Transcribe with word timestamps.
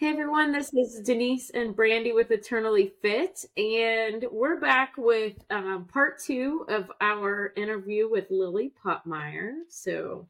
Hey 0.00 0.10
everyone, 0.10 0.52
this 0.52 0.72
is 0.72 1.00
Denise 1.00 1.50
and 1.50 1.74
Brandy 1.74 2.12
with 2.12 2.30
Eternally 2.30 2.92
Fit, 3.02 3.44
and 3.56 4.24
we're 4.30 4.60
back 4.60 4.92
with 4.96 5.34
um, 5.50 5.86
part 5.92 6.20
two 6.20 6.64
of 6.68 6.88
our 7.00 7.52
interview 7.56 8.08
with 8.08 8.30
Lilly 8.30 8.70
Pottmeyer. 8.80 9.54
So, 9.68 10.28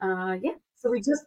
uh, 0.00 0.38
yeah, 0.42 0.54
so 0.74 0.90
we 0.90 0.98
just, 0.98 1.24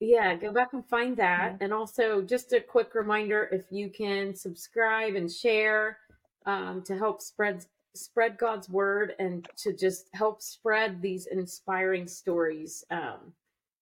yeah, 0.00 0.34
go 0.34 0.50
back 0.50 0.72
and 0.72 0.88
find 0.88 1.14
that. 1.18 1.58
And 1.60 1.70
also, 1.70 2.22
just 2.22 2.54
a 2.54 2.60
quick 2.62 2.94
reminder 2.94 3.50
if 3.52 3.64
you 3.70 3.90
can 3.90 4.34
subscribe 4.34 5.14
and 5.14 5.30
share 5.30 5.98
um, 6.46 6.82
to 6.86 6.96
help 6.96 7.20
spread 7.20 7.66
spread 7.94 8.38
God's 8.38 8.70
word 8.70 9.12
and 9.18 9.46
to 9.58 9.74
just 9.74 10.08
help 10.14 10.40
spread 10.40 11.02
these 11.02 11.26
inspiring 11.26 12.06
stories. 12.06 12.82
Um, 12.90 13.34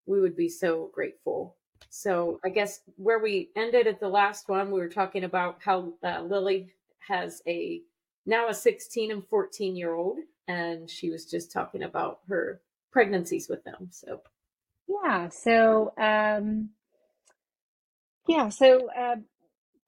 we 0.07 0.21
would 0.21 0.37
be 0.37 0.49
so 0.49 0.91
grateful. 0.93 1.57
So 1.91 2.41
I 2.45 2.49
guess 2.49 2.81
where 2.97 3.19
we 3.19 3.51
ended 3.57 3.87
at 3.87 4.01
the 4.01 4.09
last 4.09 4.49
one, 4.49 4.71
we 4.71 4.81
were 4.81 4.89
talking 4.89 5.25
about 5.25 5.59
how 5.63 5.93
uh, 6.03 6.23
Lilly 6.23 6.73
has 7.07 7.43
a 7.47 7.83
now 8.25 8.49
a 8.49 8.55
16 8.55 9.11
and 9.11 9.27
14 9.27 9.77
year 9.77 9.95
old, 9.95 10.19
and 10.49 10.89
she 10.89 11.11
was 11.11 11.27
just 11.27 11.53
talking 11.53 11.83
about 11.83 12.21
her 12.29 12.61
pregnancies 12.91 13.49
with 13.49 13.65
them. 13.65 13.89
So 13.91 14.23
Yeah, 14.89 15.29
so 15.29 15.93
um 15.99 16.71
yeah, 18.29 18.49
so 18.49 18.89
uh 18.93 19.17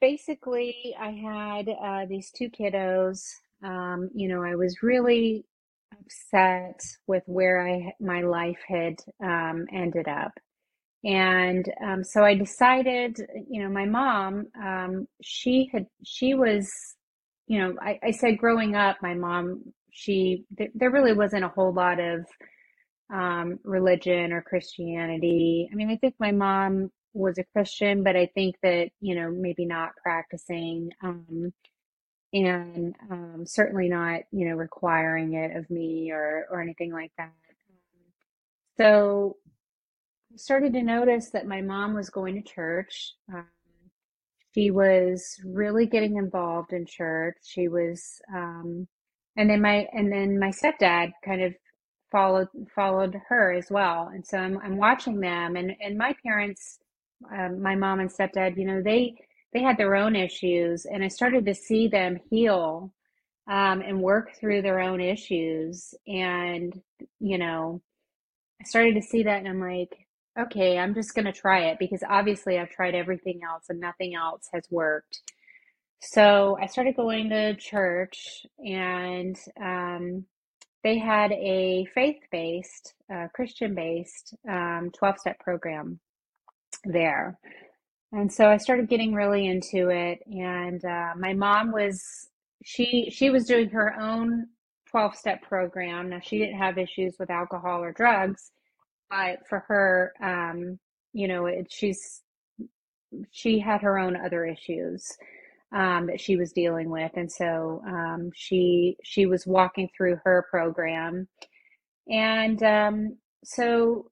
basically 0.00 0.94
I 0.98 1.10
had 1.10 1.68
uh 1.68 2.06
these 2.06 2.30
two 2.30 2.50
kiddos. 2.50 3.34
Um, 3.62 4.10
you 4.14 4.28
know, 4.28 4.42
I 4.42 4.56
was 4.56 4.82
really 4.82 5.46
upset 6.04 6.80
with 7.06 7.22
where 7.26 7.66
I 7.66 7.92
my 8.00 8.22
life 8.22 8.60
had 8.68 8.96
um 9.24 9.66
ended 9.72 10.08
up. 10.08 10.32
And 11.04 11.66
um 11.84 12.04
so 12.04 12.24
I 12.24 12.34
decided, 12.34 13.18
you 13.50 13.62
know, 13.62 13.70
my 13.70 13.86
mom, 13.86 14.46
um 14.62 15.08
she 15.22 15.70
had 15.72 15.86
she 16.04 16.34
was, 16.34 16.70
you 17.46 17.58
know, 17.60 17.76
I, 17.80 17.98
I 18.04 18.10
said 18.12 18.38
growing 18.38 18.76
up, 18.76 18.98
my 19.02 19.14
mom, 19.14 19.64
she 19.92 20.44
there, 20.56 20.68
there 20.74 20.90
really 20.90 21.14
wasn't 21.14 21.44
a 21.44 21.48
whole 21.48 21.72
lot 21.72 22.00
of 22.00 22.26
um, 23.12 23.58
religion 23.64 24.32
or 24.32 24.42
Christianity. 24.42 25.68
I 25.72 25.76
mean, 25.76 25.90
I 25.90 25.96
think 25.96 26.14
my 26.18 26.32
mom 26.32 26.90
was 27.12 27.38
a 27.38 27.44
Christian, 27.52 28.02
but 28.02 28.16
I 28.16 28.26
think 28.34 28.56
that, 28.62 28.90
you 29.00 29.14
know, 29.14 29.30
maybe 29.30 29.66
not 29.66 29.90
practicing, 30.02 30.90
um, 31.02 31.52
and 32.34 32.94
um, 33.10 33.44
certainly 33.46 33.88
not, 33.88 34.22
you 34.32 34.48
know, 34.48 34.56
requiring 34.56 35.34
it 35.34 35.56
of 35.56 35.70
me 35.70 36.10
or 36.12 36.46
or 36.50 36.60
anything 36.60 36.92
like 36.92 37.12
that. 37.18 37.32
So 38.76 39.36
I 40.32 40.36
started 40.36 40.72
to 40.74 40.82
notice 40.82 41.30
that 41.30 41.46
my 41.46 41.62
mom 41.62 41.94
was 41.94 42.10
going 42.10 42.34
to 42.36 42.42
church. 42.42 43.14
Um, 43.32 43.46
she 44.54 44.70
was 44.70 45.40
really 45.44 45.86
getting 45.86 46.16
involved 46.16 46.72
in 46.72 46.86
church. 46.86 47.36
She 47.44 47.68
was, 47.68 48.20
um, 48.34 48.88
and 49.36 49.50
then 49.50 49.60
my 49.62 49.88
and 49.92 50.12
then 50.12 50.38
my 50.38 50.50
stepdad 50.50 51.12
kind 51.24 51.42
of 51.42 51.54
followed 52.12 52.48
followed 52.74 53.20
her 53.28 53.52
as 53.52 53.68
well. 53.70 54.10
And 54.14 54.26
so 54.26 54.38
I'm 54.38 54.58
I'm 54.58 54.76
watching 54.76 55.20
them, 55.20 55.56
and 55.56 55.72
and 55.80 55.98
my 55.98 56.14
parents, 56.24 56.78
um, 57.32 57.62
my 57.62 57.76
mom 57.76 58.00
and 58.00 58.10
stepdad, 58.10 58.56
you 58.56 58.66
know, 58.66 58.82
they 58.82 59.14
they 59.54 59.62
had 59.62 59.78
their 59.78 59.96
own 59.96 60.16
issues, 60.16 60.84
and 60.86 61.04
I 61.04 61.08
started 61.08 61.46
to 61.46 61.54
see 61.54 61.88
them 61.88 62.18
heal, 62.30 62.92
um, 63.48 63.80
and 63.82 64.02
work 64.02 64.32
through 64.40 64.62
their 64.62 64.80
own 64.80 65.00
issues, 65.00 65.94
and 66.06 66.78
you 67.20 67.38
know. 67.38 67.80
I 68.60 68.64
started 68.66 68.94
to 68.94 69.02
see 69.02 69.24
that 69.24 69.38
and 69.38 69.48
I'm 69.48 69.60
like, 69.60 69.94
okay, 70.38 70.78
I'm 70.78 70.94
just 70.94 71.14
going 71.14 71.26
to 71.26 71.32
try 71.32 71.66
it 71.66 71.78
because 71.78 72.02
obviously 72.08 72.58
I've 72.58 72.70
tried 72.70 72.94
everything 72.94 73.40
else 73.48 73.64
and 73.68 73.80
nothing 73.80 74.14
else 74.14 74.48
has 74.52 74.64
worked. 74.70 75.20
So 76.00 76.58
I 76.60 76.66
started 76.66 76.96
going 76.96 77.30
to 77.30 77.56
church 77.56 78.46
and 78.58 79.36
um, 79.60 80.24
they 80.82 80.98
had 80.98 81.32
a 81.32 81.86
faith-based, 81.94 82.94
uh, 83.12 83.28
Christian-based 83.34 84.34
um, 84.48 84.90
12-step 85.00 85.38
program 85.40 86.00
there. 86.84 87.38
And 88.14 88.32
so 88.32 88.48
I 88.48 88.58
started 88.58 88.88
getting 88.88 89.12
really 89.12 89.46
into 89.48 89.88
it. 89.88 90.20
And 90.26 90.84
uh, 90.84 91.14
my 91.18 91.32
mom 91.32 91.72
was, 91.72 92.00
she 92.62 93.10
she 93.10 93.28
was 93.28 93.44
doing 93.44 93.68
her 93.70 93.94
own 94.00 94.46
12-step 94.94 95.42
program. 95.42 96.10
Now 96.10 96.20
she 96.20 96.38
didn't 96.38 96.58
have 96.58 96.78
issues 96.78 97.16
with 97.18 97.28
alcohol 97.28 97.82
or 97.82 97.92
drugs, 97.92 98.52
but 99.10 99.40
for 99.48 99.64
her, 99.66 100.12
um, 100.22 100.78
you 101.12 101.26
know, 101.26 101.46
it, 101.46 101.66
she's 101.70 102.22
she 103.32 103.58
had 103.58 103.80
her 103.82 103.98
own 103.98 104.16
other 104.16 104.44
issues 104.46 105.04
um, 105.74 106.06
that 106.06 106.20
she 106.20 106.36
was 106.36 106.52
dealing 106.52 106.90
with, 106.90 107.12
and 107.16 107.30
so 107.30 107.82
um, 107.86 108.30
she 108.34 108.96
she 109.02 109.26
was 109.26 109.46
walking 109.46 109.88
through 109.96 110.18
her 110.24 110.46
program, 110.50 111.28
and 112.08 112.62
um, 112.62 113.16
so 113.44 114.10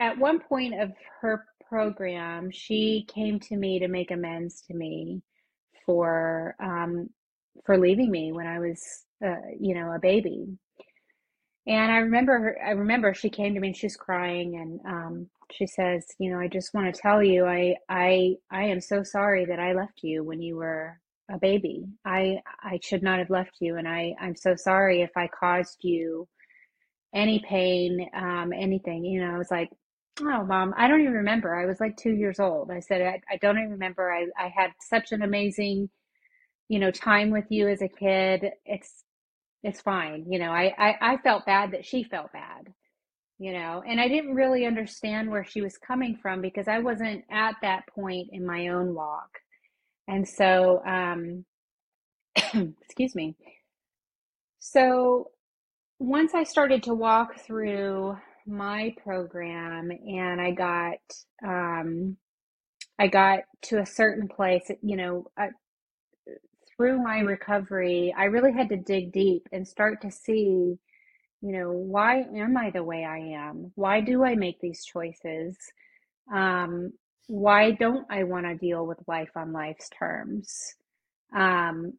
at 0.00 0.18
one 0.18 0.40
point 0.40 0.80
of 0.80 0.92
her 1.20 1.44
program, 1.68 2.50
she 2.50 3.06
came 3.12 3.40
to 3.40 3.56
me 3.56 3.78
to 3.80 3.88
make 3.88 4.10
amends 4.10 4.62
to 4.62 4.74
me 4.74 5.22
for 5.84 6.54
um, 6.60 7.10
for 7.64 7.78
leaving 7.78 8.10
me 8.10 8.32
when 8.32 8.46
I 8.46 8.58
was, 8.58 8.82
uh, 9.24 9.36
you 9.58 9.74
know, 9.74 9.92
a 9.92 9.98
baby. 9.98 10.58
And 11.66 11.90
I 11.90 11.98
remember 11.98 12.38
her, 12.38 12.58
I 12.64 12.70
remember 12.70 13.12
she 13.12 13.28
came 13.30 13.54
to 13.54 13.60
me 13.60 13.68
and 13.68 13.76
she's 13.76 13.96
crying 13.96 14.56
and 14.56 14.80
um, 14.86 15.30
she 15.52 15.66
says, 15.66 16.06
you 16.18 16.30
know, 16.30 16.38
I 16.38 16.48
just 16.48 16.74
want 16.74 16.92
to 16.94 17.00
tell 17.00 17.22
you, 17.22 17.46
I 17.46 17.76
I 17.88 18.34
I 18.50 18.64
am 18.64 18.80
so 18.80 19.02
sorry 19.02 19.44
that 19.46 19.58
I 19.60 19.72
left 19.72 20.02
you 20.02 20.22
when 20.24 20.40
you 20.42 20.56
were 20.56 21.00
a 21.30 21.38
baby. 21.38 21.86
I 22.04 22.40
I 22.62 22.78
should 22.82 23.02
not 23.02 23.18
have 23.18 23.30
left 23.30 23.56
you, 23.60 23.76
and 23.76 23.88
I 23.88 24.14
I'm 24.20 24.36
so 24.36 24.54
sorry 24.56 25.02
if 25.02 25.10
I 25.16 25.28
caused 25.28 25.78
you 25.82 26.28
any 27.14 27.40
pain, 27.40 28.08
um, 28.14 28.52
anything. 28.52 29.04
You 29.04 29.24
know, 29.24 29.34
I 29.34 29.38
was 29.38 29.50
like, 29.50 29.70
oh, 30.20 30.44
mom, 30.44 30.74
I 30.76 30.88
don't 30.88 31.00
even 31.00 31.12
remember. 31.14 31.54
I 31.54 31.66
was 31.66 31.80
like 31.80 31.96
two 31.96 32.12
years 32.12 32.40
old. 32.40 32.70
I 32.70 32.80
said, 32.80 33.02
I, 33.02 33.20
I 33.34 33.36
don't 33.38 33.58
even 33.58 33.72
remember. 33.72 34.12
I 34.12 34.26
I 34.42 34.48
had 34.48 34.72
such 34.80 35.12
an 35.12 35.22
amazing, 35.22 35.90
you 36.68 36.78
know, 36.78 36.90
time 36.90 37.30
with 37.30 37.46
you 37.50 37.68
as 37.68 37.82
a 37.82 37.88
kid. 37.88 38.50
It's 38.64 39.04
it's 39.62 39.80
fine. 39.80 40.26
You 40.30 40.38
know, 40.38 40.50
I, 40.52 40.74
I, 40.78 41.14
I 41.14 41.16
felt 41.18 41.46
bad 41.46 41.72
that 41.72 41.84
she 41.84 42.04
felt 42.04 42.32
bad, 42.32 42.72
you 43.38 43.52
know, 43.52 43.82
and 43.88 44.00
I 44.00 44.08
didn't 44.08 44.34
really 44.34 44.66
understand 44.66 45.30
where 45.30 45.44
she 45.44 45.60
was 45.60 45.76
coming 45.78 46.16
from 46.22 46.40
because 46.40 46.68
I 46.68 46.78
wasn't 46.78 47.24
at 47.30 47.56
that 47.62 47.86
point 47.88 48.28
in 48.32 48.46
my 48.46 48.68
own 48.68 48.94
walk. 48.94 49.30
And 50.08 50.28
so, 50.28 50.82
um, 50.86 51.44
excuse 52.82 53.14
me. 53.16 53.36
So 54.60 55.30
once 55.98 56.34
I 56.34 56.44
started 56.44 56.82
to 56.84 56.94
walk 56.94 57.40
through 57.40 58.16
my 58.46 58.94
program 59.02 59.90
and 59.90 60.40
I 60.40 60.52
got, 60.52 60.98
um, 61.44 62.16
I 62.98 63.08
got 63.08 63.40
to 63.62 63.78
a 63.80 63.86
certain 63.86 64.28
place, 64.28 64.70
you 64.82 64.96
know, 64.96 65.26
uh, 65.38 65.48
through 66.76 67.02
my 67.02 67.20
recovery, 67.20 68.14
I 68.16 68.24
really 68.24 68.52
had 68.52 68.68
to 68.68 68.76
dig 68.76 69.12
deep 69.12 69.48
and 69.52 69.66
start 69.66 70.00
to 70.02 70.10
see, 70.10 70.78
you 71.40 71.52
know, 71.52 71.72
why 71.72 72.20
am 72.20 72.56
I 72.56 72.70
the 72.70 72.84
way 72.84 73.04
I 73.04 73.18
am? 73.18 73.72
Why 73.74 74.00
do 74.00 74.24
I 74.24 74.34
make 74.34 74.60
these 74.60 74.84
choices? 74.84 75.56
Um, 76.32 76.92
why 77.28 77.72
don't 77.72 78.06
I 78.10 78.24
want 78.24 78.46
to 78.46 78.54
deal 78.54 78.86
with 78.86 78.98
life 79.06 79.30
on 79.36 79.52
life's 79.52 79.88
terms? 79.98 80.74
Um, 81.34 81.94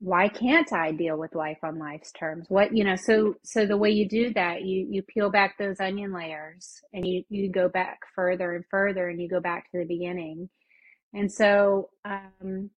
why 0.00 0.28
can't 0.28 0.72
I 0.72 0.92
deal 0.92 1.16
with 1.18 1.34
life 1.34 1.58
on 1.62 1.78
life's 1.78 2.12
terms? 2.12 2.46
What, 2.50 2.76
you 2.76 2.84
know, 2.84 2.96
so 2.96 3.34
so 3.44 3.66
the 3.66 3.76
way 3.78 3.90
you 3.90 4.08
do 4.08 4.32
that, 4.34 4.62
you 4.64 4.86
you 4.90 5.02
peel 5.02 5.30
back 5.30 5.56
those 5.58 5.80
onion 5.80 6.12
layers 6.12 6.80
and 6.92 7.06
you 7.06 7.24
you 7.30 7.50
go 7.50 7.68
back 7.68 8.00
further 8.14 8.54
and 8.56 8.64
further 8.70 9.08
and 9.08 9.20
you 9.20 9.28
go 9.28 9.40
back 9.40 9.70
to 9.72 9.78
the 9.78 9.86
beginning. 9.86 10.50
And 11.14 11.32
so 11.32 11.90
um 12.04 12.70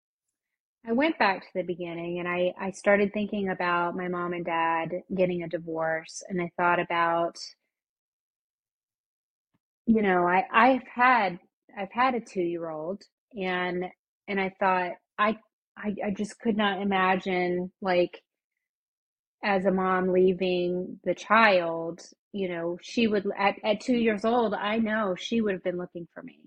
I 0.87 0.93
went 0.93 1.19
back 1.19 1.41
to 1.41 1.49
the 1.55 1.63
beginning 1.63 2.19
and 2.19 2.27
I, 2.27 2.53
I 2.59 2.71
started 2.71 3.13
thinking 3.13 3.49
about 3.49 3.95
my 3.95 4.07
mom 4.07 4.33
and 4.33 4.45
dad 4.45 5.03
getting 5.15 5.43
a 5.43 5.47
divorce. 5.49 6.23
And 6.29 6.41
I 6.41 6.51
thought 6.57 6.79
about, 6.79 7.37
you 9.85 10.01
know, 10.01 10.27
I, 10.27 10.45
I've 10.53 10.87
had 10.93 11.39
I've 11.77 11.91
had 11.91 12.15
a 12.15 12.19
two 12.21 12.41
year 12.41 12.69
old 12.69 13.03
and 13.35 13.85
and 14.27 14.39
I 14.39 14.53
thought 14.59 14.91
I, 15.17 15.37
I 15.79 15.95
I 16.07 16.11
just 16.11 16.39
could 16.39 16.57
not 16.57 16.81
imagine 16.81 17.71
like 17.81 18.21
as 19.43 19.65
a 19.65 19.71
mom 19.71 20.09
leaving 20.11 20.99
the 21.03 21.15
child, 21.15 22.01
you 22.33 22.49
know, 22.49 22.77
she 22.81 23.07
would 23.07 23.25
at, 23.37 23.55
at 23.63 23.79
two 23.81 23.95
years 23.95 24.25
old, 24.25 24.53
I 24.53 24.77
know 24.77 25.15
she 25.17 25.41
would 25.41 25.53
have 25.53 25.63
been 25.63 25.77
looking 25.77 26.07
for 26.13 26.21
me. 26.21 26.39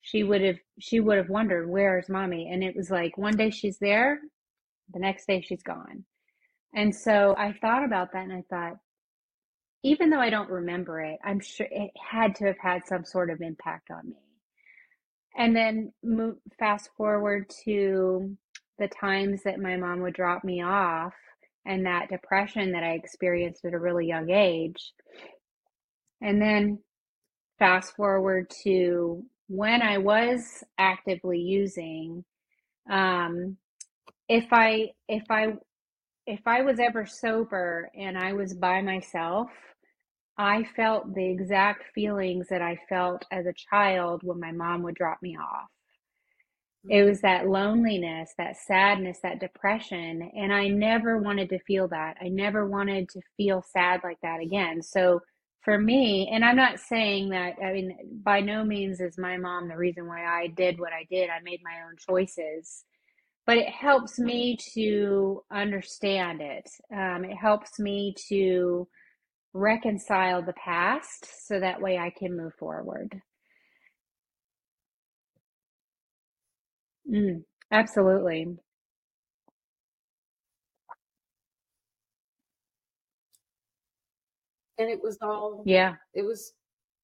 She 0.00 0.22
would 0.24 0.42
have 0.42 0.58
she 0.80 1.00
would 1.00 1.18
have 1.18 1.28
wondered, 1.28 1.68
where's 1.68 2.08
mommy? 2.08 2.50
And 2.50 2.64
it 2.64 2.74
was 2.74 2.90
like 2.90 3.18
one 3.18 3.36
day 3.36 3.50
she's 3.50 3.78
there, 3.78 4.20
the 4.92 5.00
next 5.00 5.26
day 5.26 5.40
she's 5.42 5.62
gone. 5.62 6.04
And 6.74 6.94
so 6.94 7.34
I 7.38 7.52
thought 7.52 7.84
about 7.84 8.12
that 8.12 8.24
and 8.24 8.32
I 8.32 8.44
thought, 8.48 8.78
even 9.84 10.10
though 10.10 10.20
I 10.20 10.30
don't 10.30 10.50
remember 10.50 11.00
it, 11.00 11.18
I'm 11.24 11.40
sure 11.40 11.66
it 11.70 11.90
had 12.10 12.34
to 12.36 12.46
have 12.46 12.58
had 12.58 12.86
some 12.86 13.04
sort 13.04 13.30
of 13.30 13.42
impact 13.42 13.90
on 13.90 14.08
me. 14.08 14.16
And 15.36 15.54
then 15.54 15.92
move, 16.02 16.36
fast 16.58 16.90
forward 16.96 17.50
to 17.64 18.36
the 18.78 18.88
times 18.88 19.42
that 19.44 19.60
my 19.60 19.76
mom 19.76 20.00
would 20.00 20.14
drop 20.14 20.44
me 20.44 20.62
off 20.62 21.14
and 21.64 21.86
that 21.86 22.08
depression 22.08 22.72
that 22.72 22.82
I 22.82 22.92
experienced 22.92 23.64
at 23.64 23.74
a 23.74 23.78
really 23.78 24.06
young 24.06 24.30
age. 24.30 24.92
And 26.20 26.40
then 26.40 26.78
fast 27.58 27.94
forward 27.94 28.50
to 28.64 29.24
when 29.48 29.82
I 29.82 29.98
was 29.98 30.64
actively 30.78 31.38
using, 31.38 32.24
um, 32.90 33.56
if 34.28 34.46
I 34.52 34.90
if 35.08 35.24
I 35.30 35.54
if 36.26 36.40
I 36.46 36.62
was 36.62 36.78
ever 36.78 37.06
sober 37.06 37.90
and 37.96 38.16
I 38.16 38.32
was 38.32 38.54
by 38.54 38.80
myself, 38.80 39.50
I 40.38 40.64
felt 40.76 41.14
the 41.14 41.24
exact 41.24 41.84
feelings 41.94 42.48
that 42.48 42.62
I 42.62 42.78
felt 42.88 43.24
as 43.30 43.46
a 43.46 43.54
child 43.70 44.22
when 44.24 44.40
my 44.40 44.52
mom 44.52 44.82
would 44.82 44.94
drop 44.94 45.18
me 45.22 45.36
off. 45.36 45.68
It 46.88 47.04
was 47.04 47.20
that 47.20 47.48
loneliness, 47.48 48.32
that 48.38 48.56
sadness, 48.56 49.18
that 49.22 49.40
depression. 49.40 50.30
And 50.36 50.52
I 50.52 50.68
never 50.68 51.18
wanted 51.18 51.48
to 51.50 51.60
feel 51.60 51.88
that. 51.88 52.16
I 52.20 52.28
never 52.28 52.68
wanted 52.68 53.08
to 53.10 53.20
feel 53.36 53.62
sad 53.72 54.00
like 54.02 54.18
that 54.22 54.40
again. 54.40 54.82
So 54.82 55.20
for 55.64 55.78
me, 55.78 56.30
and 56.32 56.44
I'm 56.44 56.56
not 56.56 56.80
saying 56.80 57.30
that, 57.30 57.54
I 57.64 57.72
mean, 57.72 57.96
by 58.24 58.40
no 58.40 58.64
means 58.64 59.00
is 59.00 59.16
my 59.16 59.36
mom 59.36 59.68
the 59.68 59.76
reason 59.76 60.08
why 60.08 60.24
I 60.24 60.48
did 60.48 60.80
what 60.80 60.92
I 60.92 61.06
did. 61.08 61.30
I 61.30 61.40
made 61.44 61.60
my 61.62 61.82
own 61.86 61.96
choices, 61.98 62.84
but 63.46 63.58
it 63.58 63.68
helps 63.68 64.18
me 64.18 64.56
to 64.74 65.44
understand 65.52 66.40
it. 66.40 66.68
Um, 66.92 67.24
it 67.24 67.36
helps 67.36 67.78
me 67.78 68.14
to 68.28 68.88
reconcile 69.54 70.42
the 70.42 70.54
past 70.54 71.28
so 71.46 71.60
that 71.60 71.80
way 71.80 71.98
I 71.98 72.10
can 72.10 72.36
move 72.36 72.54
forward. 72.58 73.20
Mm, 77.08 77.44
absolutely. 77.70 78.56
And 84.78 84.88
it 84.90 85.02
was 85.02 85.18
all, 85.22 85.62
Yeah. 85.66 85.96
it 86.14 86.22
was 86.22 86.54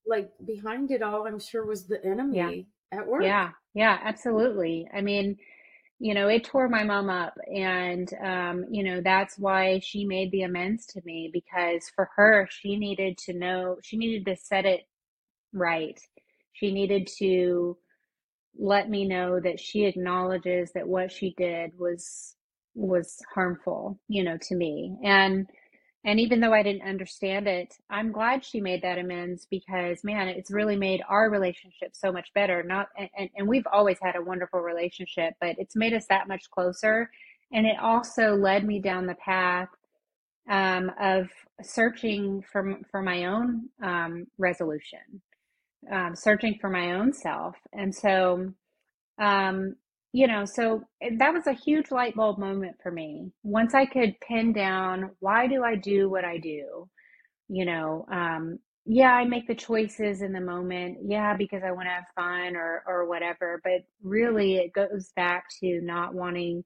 like 0.06 0.30
behind 0.44 0.90
it 0.90 1.02
all, 1.02 1.26
I'm 1.26 1.38
sure 1.38 1.64
was 1.66 1.86
the 1.86 2.00
Yeah. 2.04 2.10
enemy 2.12 2.68
at 2.92 3.06
work. 3.06 3.22
Yeah. 3.22 3.52
Yeah. 3.74 3.98
Absolutely. 4.02 4.88
I 4.92 5.00
mean, 5.00 5.36
you 6.00 6.14
know, 6.14 6.28
it 6.28 6.44
tore 6.44 6.68
my 6.68 6.84
mom 6.84 7.10
up. 7.10 7.34
And, 7.54 8.12
um, 8.22 8.66
you 8.70 8.84
know, 8.84 9.00
that's 9.00 9.38
why 9.38 9.80
she 9.80 10.04
made 10.04 10.30
the 10.32 10.42
amends 10.42 10.86
to 10.88 11.02
me 11.04 11.30
because 11.32 11.88
for 11.94 12.10
her, 12.16 12.48
she 12.50 12.76
needed 12.76 13.18
to 13.18 13.32
know, 13.34 13.78
she 13.82 13.96
needed 13.96 14.26
to 14.26 14.36
set 14.36 14.64
it 14.64 14.82
right. 15.52 16.00
She 16.52 16.72
needed 16.72 17.08
to 17.18 17.76
let 18.58 18.90
me 18.90 19.06
know 19.06 19.40
that 19.40 19.60
she 19.60 19.84
acknowledges 19.84 20.72
that 20.72 20.86
what 20.86 21.12
she 21.12 21.34
did 21.36 21.72
was 21.78 22.34
was 22.74 23.18
harmful, 23.34 23.98
you 24.08 24.22
know, 24.24 24.36
to 24.42 24.54
me. 24.54 24.96
And 25.04 25.48
and 26.04 26.20
even 26.20 26.40
though 26.40 26.52
I 26.52 26.62
didn't 26.62 26.88
understand 26.88 27.46
it, 27.48 27.74
I'm 27.90 28.12
glad 28.12 28.44
she 28.44 28.60
made 28.60 28.82
that 28.82 28.98
amends 28.98 29.46
because 29.50 30.04
man, 30.04 30.28
it's 30.28 30.50
really 30.50 30.76
made 30.76 31.02
our 31.08 31.30
relationship 31.30 31.90
so 31.94 32.12
much 32.12 32.28
better. 32.34 32.62
Not 32.62 32.88
and, 33.16 33.30
and 33.36 33.48
we've 33.48 33.66
always 33.72 33.98
had 34.02 34.16
a 34.16 34.22
wonderful 34.22 34.60
relationship, 34.60 35.34
but 35.40 35.56
it's 35.58 35.76
made 35.76 35.94
us 35.94 36.06
that 36.08 36.28
much 36.28 36.50
closer. 36.50 37.10
And 37.52 37.66
it 37.66 37.78
also 37.80 38.34
led 38.34 38.66
me 38.66 38.80
down 38.80 39.06
the 39.06 39.14
path 39.14 39.68
um, 40.50 40.90
of 41.00 41.28
searching 41.62 42.42
for 42.50 42.78
for 42.90 43.02
my 43.02 43.26
own 43.26 43.68
um, 43.82 44.26
resolution 44.38 45.22
um, 45.90 46.14
searching 46.14 46.58
for 46.60 46.70
my 46.70 46.92
own 46.92 47.12
self. 47.12 47.56
And 47.72 47.94
so, 47.94 48.52
um, 49.20 49.76
you 50.12 50.26
know, 50.26 50.44
so 50.44 50.82
that 51.18 51.32
was 51.32 51.46
a 51.46 51.52
huge 51.52 51.90
light 51.90 52.14
bulb 52.14 52.38
moment 52.38 52.76
for 52.82 52.90
me. 52.90 53.30
Once 53.42 53.74
I 53.74 53.86
could 53.86 54.18
pin 54.20 54.52
down, 54.52 55.10
why 55.20 55.46
do 55.46 55.64
I 55.64 55.76
do 55.76 56.08
what 56.08 56.24
I 56.24 56.38
do? 56.38 56.88
You 57.48 57.64
know, 57.64 58.06
um, 58.10 58.58
yeah, 58.86 59.12
I 59.12 59.24
make 59.24 59.46
the 59.46 59.54
choices 59.54 60.22
in 60.22 60.32
the 60.32 60.40
moment. 60.40 60.98
Yeah, 61.04 61.36
because 61.36 61.62
I 61.62 61.72
want 61.72 61.88
to 61.88 61.92
have 61.92 62.04
fun 62.14 62.56
or 62.56 62.82
or 62.86 63.06
whatever. 63.06 63.60
But 63.62 63.84
really, 64.02 64.56
it 64.56 64.72
goes 64.72 65.12
back 65.14 65.44
to 65.60 65.80
not 65.82 66.14
wanting 66.14 66.64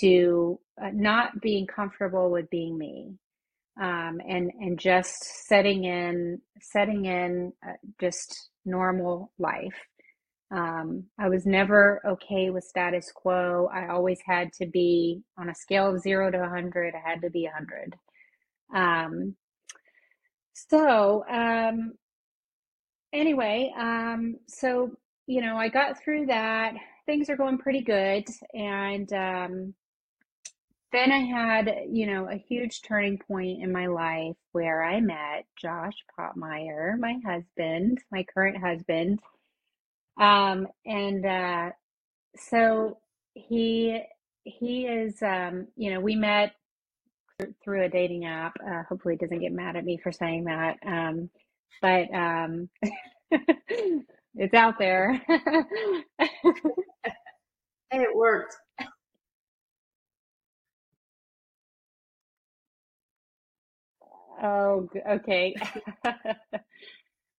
to, 0.00 0.58
uh, 0.82 0.90
not 0.92 1.40
being 1.40 1.66
comfortable 1.66 2.30
with 2.30 2.50
being 2.50 2.76
me 2.76 3.14
um, 3.80 4.20
and 4.26 4.50
and 4.60 4.78
just 4.78 5.46
setting 5.46 5.84
in 5.84 6.40
setting 6.60 7.04
in 7.04 7.52
uh, 7.66 7.72
just 8.00 8.50
normal 8.64 9.32
life. 9.38 9.76
Um, 10.50 11.04
I 11.18 11.28
was 11.28 11.44
never 11.44 12.00
okay 12.06 12.50
with 12.50 12.64
status 12.64 13.10
quo. 13.14 13.68
I 13.72 13.88
always 13.88 14.18
had 14.24 14.52
to 14.54 14.66
be 14.66 15.22
on 15.38 15.48
a 15.48 15.54
scale 15.54 15.92
of 15.92 16.00
zero 16.00 16.30
to 16.30 16.38
100, 16.38 16.94
I 16.94 17.08
had 17.08 17.22
to 17.22 17.30
be 17.30 17.48
100. 17.52 17.96
Um, 18.74 19.34
so, 20.52 21.24
um, 21.28 21.94
anyway, 23.12 23.72
um, 23.78 24.36
so, 24.46 24.92
you 25.26 25.40
know, 25.40 25.56
I 25.56 25.68
got 25.68 26.02
through 26.02 26.26
that. 26.26 26.74
Things 27.06 27.28
are 27.28 27.36
going 27.36 27.58
pretty 27.58 27.82
good. 27.82 28.24
And, 28.54 29.12
um, 29.12 29.74
then 30.96 31.12
I 31.12 31.18
had, 31.18 31.70
you 31.90 32.06
know, 32.06 32.28
a 32.30 32.36
huge 32.36 32.82
turning 32.82 33.18
point 33.18 33.62
in 33.62 33.72
my 33.72 33.86
life 33.86 34.36
where 34.52 34.82
I 34.82 35.00
met 35.00 35.46
Josh 35.60 35.94
Pottmeyer, 36.18 36.98
my 36.98 37.16
husband, 37.26 37.98
my 38.12 38.24
current 38.34 38.58
husband. 38.58 39.20
Um, 40.20 40.68
and 40.86 41.26
uh, 41.26 41.70
so 42.36 42.98
he 43.34 44.00
he 44.44 44.86
is, 44.86 45.22
um, 45.22 45.68
you 45.76 45.92
know, 45.92 46.00
we 46.00 46.16
met 46.16 46.54
through 47.64 47.84
a 47.84 47.88
dating 47.88 48.24
app. 48.24 48.54
Uh, 48.66 48.82
hopefully, 48.88 49.16
he 49.20 49.26
doesn't 49.26 49.40
get 49.40 49.52
mad 49.52 49.76
at 49.76 49.84
me 49.84 49.98
for 50.02 50.12
saying 50.12 50.44
that. 50.44 50.78
Um, 50.86 51.30
but 51.82 52.12
um, 52.14 52.70
it's 54.34 54.54
out 54.54 54.78
there. 54.78 55.20
And 55.20 56.04
it 58.02 58.16
worked. 58.16 58.56
Oh, 64.42 64.88
okay. 65.08 65.54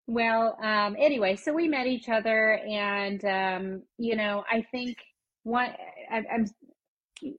Well, 0.06 0.56
um, 0.62 0.96
anyway, 0.98 1.36
so 1.36 1.52
we 1.52 1.68
met 1.68 1.86
each 1.86 2.08
other, 2.08 2.54
and 2.66 3.22
um, 3.24 3.82
you 3.98 4.16
know, 4.16 4.42
I 4.50 4.62
think 4.62 4.96
one, 5.42 5.70
I, 6.10 6.22
I'm 6.32 6.46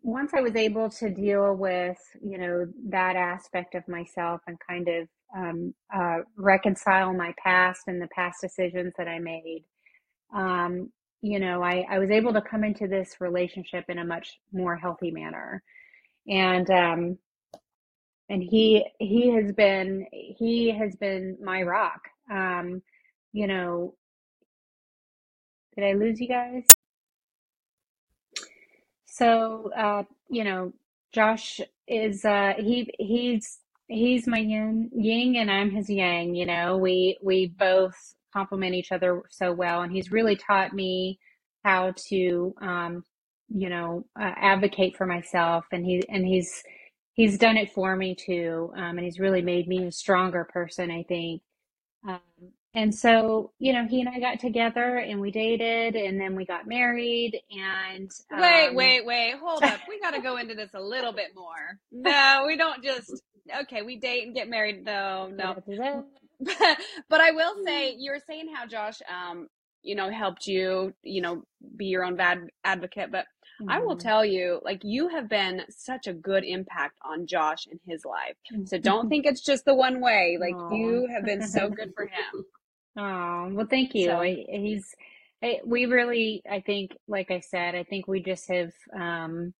once 0.03 0.33
I 0.35 0.41
was 0.41 0.55
able 0.55 0.89
to 0.91 1.09
deal 1.09 1.55
with, 1.55 1.97
you 2.21 2.37
know, 2.37 2.67
that 2.89 3.15
aspect 3.15 3.75
of 3.75 3.87
myself 3.87 4.41
and 4.47 4.57
kind 4.67 4.87
of 4.89 5.07
um, 5.35 5.73
uh, 5.95 6.19
reconcile 6.37 7.13
my 7.13 7.33
past 7.43 7.83
and 7.87 8.01
the 8.01 8.09
past 8.15 8.41
decisions 8.41 8.93
that 8.97 9.07
I 9.07 9.19
made, 9.19 9.63
um, 10.35 10.91
you 11.21 11.39
know, 11.39 11.63
I, 11.63 11.85
I 11.89 11.99
was 11.99 12.11
able 12.11 12.33
to 12.33 12.41
come 12.41 12.63
into 12.63 12.87
this 12.87 13.17
relationship 13.19 13.85
in 13.89 13.99
a 13.99 14.05
much 14.05 14.39
more 14.53 14.75
healthy 14.77 15.11
manner. 15.11 15.63
And 16.27 16.69
um, 16.71 17.17
and 18.29 18.43
he 18.43 18.85
he 18.99 19.31
has 19.31 19.51
been 19.53 20.05
he 20.11 20.71
has 20.71 20.95
been 20.95 21.37
my 21.43 21.63
rock. 21.63 22.01
Um, 22.31 22.81
you 23.33 23.47
know, 23.47 23.95
did 25.75 25.85
I 25.85 25.93
lose 25.93 26.19
you 26.19 26.27
guys? 26.27 26.65
So, 29.05 29.71
uh, 29.77 30.03
you 30.29 30.43
know, 30.43 30.73
Josh 31.13 31.59
is 31.87 32.23
uh 32.25 32.53
he 32.57 32.89
he's 32.99 33.59
he's 33.87 34.27
my 34.27 34.39
yin 34.39 34.89
yin 34.95 35.35
and 35.35 35.51
I'm 35.51 35.71
his 35.71 35.89
yang, 35.89 36.35
you 36.35 36.45
know. 36.45 36.77
We 36.77 37.17
we 37.23 37.47
both 37.47 37.95
complement 38.33 38.75
each 38.75 38.91
other 38.91 39.23
so 39.29 39.51
well 39.53 39.81
and 39.81 39.91
he's 39.91 40.11
really 40.11 40.35
taught 40.35 40.73
me 40.73 41.19
how 41.65 41.93
to 42.09 42.53
um 42.61 43.03
you 43.49 43.69
know 43.69 44.05
uh, 44.19 44.31
advocate 44.37 44.95
for 44.95 45.05
myself 45.07 45.65
and 45.71 45.83
he 45.85 46.03
and 46.09 46.25
he's 46.25 46.63
he's 47.19 47.39
done 47.39 47.57
it 47.57 47.73
for 47.73 47.95
me 47.95 48.15
too 48.15 48.73
um 48.77 48.97
and 48.97 49.01
he's 49.01 49.19
really 49.19 49.43
made 49.43 49.67
me 49.69 49.85
a 49.87 49.93
stronger 49.93 50.45
person, 50.45 50.91
I 50.91 51.03
think. 51.03 51.43
Um 52.07 52.21
and 52.75 52.95
so, 52.95 53.53
you 53.59 53.73
know, 53.73 53.87
he 53.87 54.01
and 54.01 54.09
I 54.09 54.19
got 54.19 54.39
together 54.39 54.97
and 54.97 55.21
we 55.21 55.31
dated 55.31 55.95
and 55.95 56.21
then 56.21 56.35
we 56.35 56.45
got 56.45 56.67
married 56.67 57.39
and 57.51 58.11
Wait, 58.33 58.75
um 58.75 58.75
wait, 58.75 59.05
wait. 59.05 59.35
Hold 59.41 59.65
up. 59.65 59.81
We 59.87 59.99
got 59.99 60.11
to 60.11 60.21
go 60.21 60.37
into 60.37 60.55
this 60.55 60.71
a 60.75 60.81
little 60.81 61.13
bit 61.13 61.29
more. 61.35 61.79
No, 61.91 62.45
we 62.47 62.57
don't 62.57 62.83
just, 62.83 63.21
okay, 63.63 63.81
we 63.83 63.97
date 63.97 64.25
and 64.25 64.35
get 64.35 64.49
married. 64.49 64.85
No, 64.85 65.29
no. 65.33 65.57
but 67.09 67.21
I 67.21 67.31
will 67.31 67.55
say, 67.65 67.95
you 67.97 68.11
were 68.11 68.21
saying 68.27 68.49
how 68.53 68.67
Josh, 68.67 68.99
um, 69.09 69.47
you 69.83 69.95
know, 69.95 70.11
helped 70.11 70.47
you, 70.47 70.93
you 71.03 71.21
know, 71.21 71.43
be 71.77 71.87
your 71.87 72.05
own 72.05 72.15
bad 72.17 72.47
advocate. 72.63 73.11
But 73.11 73.25
I 73.67 73.79
will 73.79 73.95
Mhm. 73.95 74.01
tell 74.01 74.25
you, 74.25 74.59
like, 74.63 74.83
you 74.83 75.09
have 75.09 75.27
been 75.27 75.63
such 75.69 76.07
a 76.07 76.13
good 76.13 76.43
impact 76.43 76.97
on 77.03 77.27
Josh 77.27 77.67
and 77.67 77.79
his 77.85 78.05
life. 78.05 78.35
So 78.65 78.77
don't 78.77 79.09
think 79.09 79.25
it's 79.25 79.41
just 79.41 79.65
the 79.65 79.75
one 79.75 79.99
way. 80.01 80.37
Like, 80.39 80.55
Aw. 80.55 80.75
you 80.75 81.07
have 81.07 81.25
been 81.25 81.41
so 81.41 81.69
good 81.69 81.93
for 81.95 82.05
him. 82.05 82.45
Oh, 82.97 83.49
well, 83.53 83.67
thank 83.69 83.93
you. 83.95 84.07
So, 84.07 84.19
he's, 84.21 84.93
I, 85.41 85.59
we 85.63 85.85
really, 85.85 86.41
I 86.49 86.59
think, 86.59 86.97
like 87.07 87.31
I 87.31 87.39
said, 87.39 87.75
I 87.75 87.83
think 87.83 88.07
we 88.07 88.19
just 88.21 88.49
have, 88.49 88.73
um, 88.93 89.53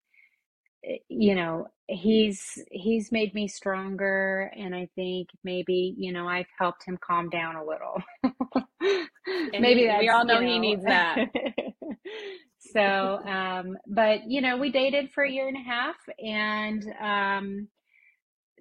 eh, 0.83 0.97
you 1.07 1.35
know, 1.35 1.67
he's 1.87 2.61
he's 2.71 3.11
made 3.11 3.33
me 3.33 3.47
stronger, 3.47 4.51
and 4.57 4.75
I 4.75 4.89
think 4.95 5.29
maybe, 5.43 5.95
you 5.97 6.11
know, 6.11 6.27
I've 6.27 6.49
helped 6.57 6.85
him 6.85 6.97
calm 7.01 7.29
down 7.29 7.55
a 7.55 7.63
little. 7.63 8.01
Maybe 9.51 9.87
we 9.97 10.09
all 10.09 10.25
know 10.25 10.39
you 10.39 10.47
he 10.47 10.59
needs 10.59 10.83
that. 10.83 11.29
So, 12.73 13.19
um, 13.25 13.77
but 13.87 14.29
you 14.29 14.41
know, 14.41 14.57
we 14.57 14.71
dated 14.71 15.11
for 15.11 15.23
a 15.23 15.31
year 15.31 15.47
and 15.47 15.57
a 15.57 15.61
half, 15.61 15.95
and 16.23 16.85
um, 17.01 17.67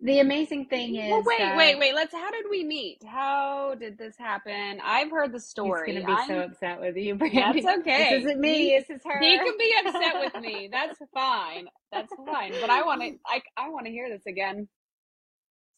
the 0.02 0.20
amazing 0.20 0.66
thing 0.66 0.94
Well, 0.96 1.20
is 1.20 1.26
wait, 1.26 1.38
that 1.38 1.56
wait, 1.56 1.78
wait. 1.78 1.94
Let's. 1.94 2.12
How 2.12 2.30
did 2.30 2.44
we 2.50 2.64
meet? 2.64 3.02
How 3.04 3.74
did 3.78 3.98
this 3.98 4.16
happen? 4.18 4.78
I've 4.84 5.10
heard 5.10 5.32
the 5.32 5.40
story. 5.40 5.92
he's 5.92 6.02
gonna 6.04 6.16
be 6.16 6.26
so 6.26 6.34
I'm. 6.34 6.50
upset 6.50 6.80
with 6.80 6.96
you, 6.96 7.14
That's 7.18 7.32
Brandy. 7.32 7.60
This 7.60 7.80
okay. 7.80 8.14
isn't 8.20 8.40
me. 8.40 8.70
He 8.70 8.78
This 8.78 8.90
is 8.90 9.02
her. 9.04 9.18
he 9.20 9.36
can 9.38 9.54
be 9.58 9.74
upset 9.84 10.14
with 10.20 10.42
me. 10.42 10.68
That's 10.72 10.98
fine. 11.12 11.66
That's 11.92 12.12
fine. 12.26 12.52
But 12.60 12.70
I 12.70 12.82
want 12.82 13.02
to. 13.02 13.18
I 13.26 13.42
I 13.56 13.68
want 13.70 13.86
to 13.86 13.92
hear 13.92 14.08
this 14.08 14.26
again. 14.26 14.68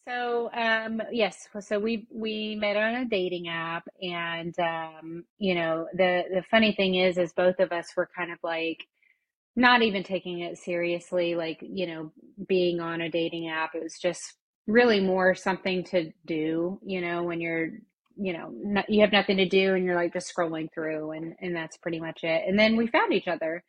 So, 0.08 0.50
um, 0.52 1.02
yes, 1.12 1.46
so 1.60 1.78
we 1.78 2.06
we 2.10 2.56
met 2.56 2.76
on 2.76 2.94
a 2.94 3.04
dating 3.04 3.48
app, 3.48 3.86
and 4.02 4.54
um, 4.58 5.24
you 5.38 5.54
know, 5.54 5.86
the 5.92 6.24
the 6.32 6.42
funny 6.50 6.72
thing 6.72 6.94
is, 6.96 7.18
is 7.18 7.32
both 7.34 7.60
of 7.60 7.70
us 7.70 7.88
were 7.96 8.08
kind 8.16 8.32
of 8.32 8.38
like 8.42 8.78
not 9.56 9.82
even 9.82 10.02
taking 10.04 10.40
it 10.40 10.58
seriously, 10.58 11.34
like, 11.36 11.58
you 11.62 11.86
know, 11.86 12.12
being 12.48 12.80
on 12.80 13.00
a 13.02 13.10
dating 13.10 13.48
app. 13.48 13.74
It 13.74 13.82
was 13.82 13.98
just 14.00 14.34
really 14.66 15.00
more 15.00 15.34
something 15.34 15.84
to 15.86 16.12
do, 16.26 16.80
you 16.84 17.00
know, 17.00 17.24
when 17.24 17.40
you're, 17.40 17.70
you 18.16 18.32
know, 18.32 18.50
not, 18.54 18.88
you 18.90 19.00
have 19.02 19.12
nothing 19.12 19.38
to 19.38 19.48
do 19.48 19.74
and 19.74 19.84
you're 19.84 19.96
like 19.96 20.12
just 20.14 20.32
scrolling 20.34 20.68
through, 20.74 21.12
and 21.12 21.34
and 21.40 21.56
that's 21.56 21.76
pretty 21.78 22.00
much 22.00 22.24
it. 22.24 22.44
And 22.48 22.58
then 22.58 22.76
we 22.76 22.86
found 22.88 23.12
each 23.12 23.28
other. 23.28 23.64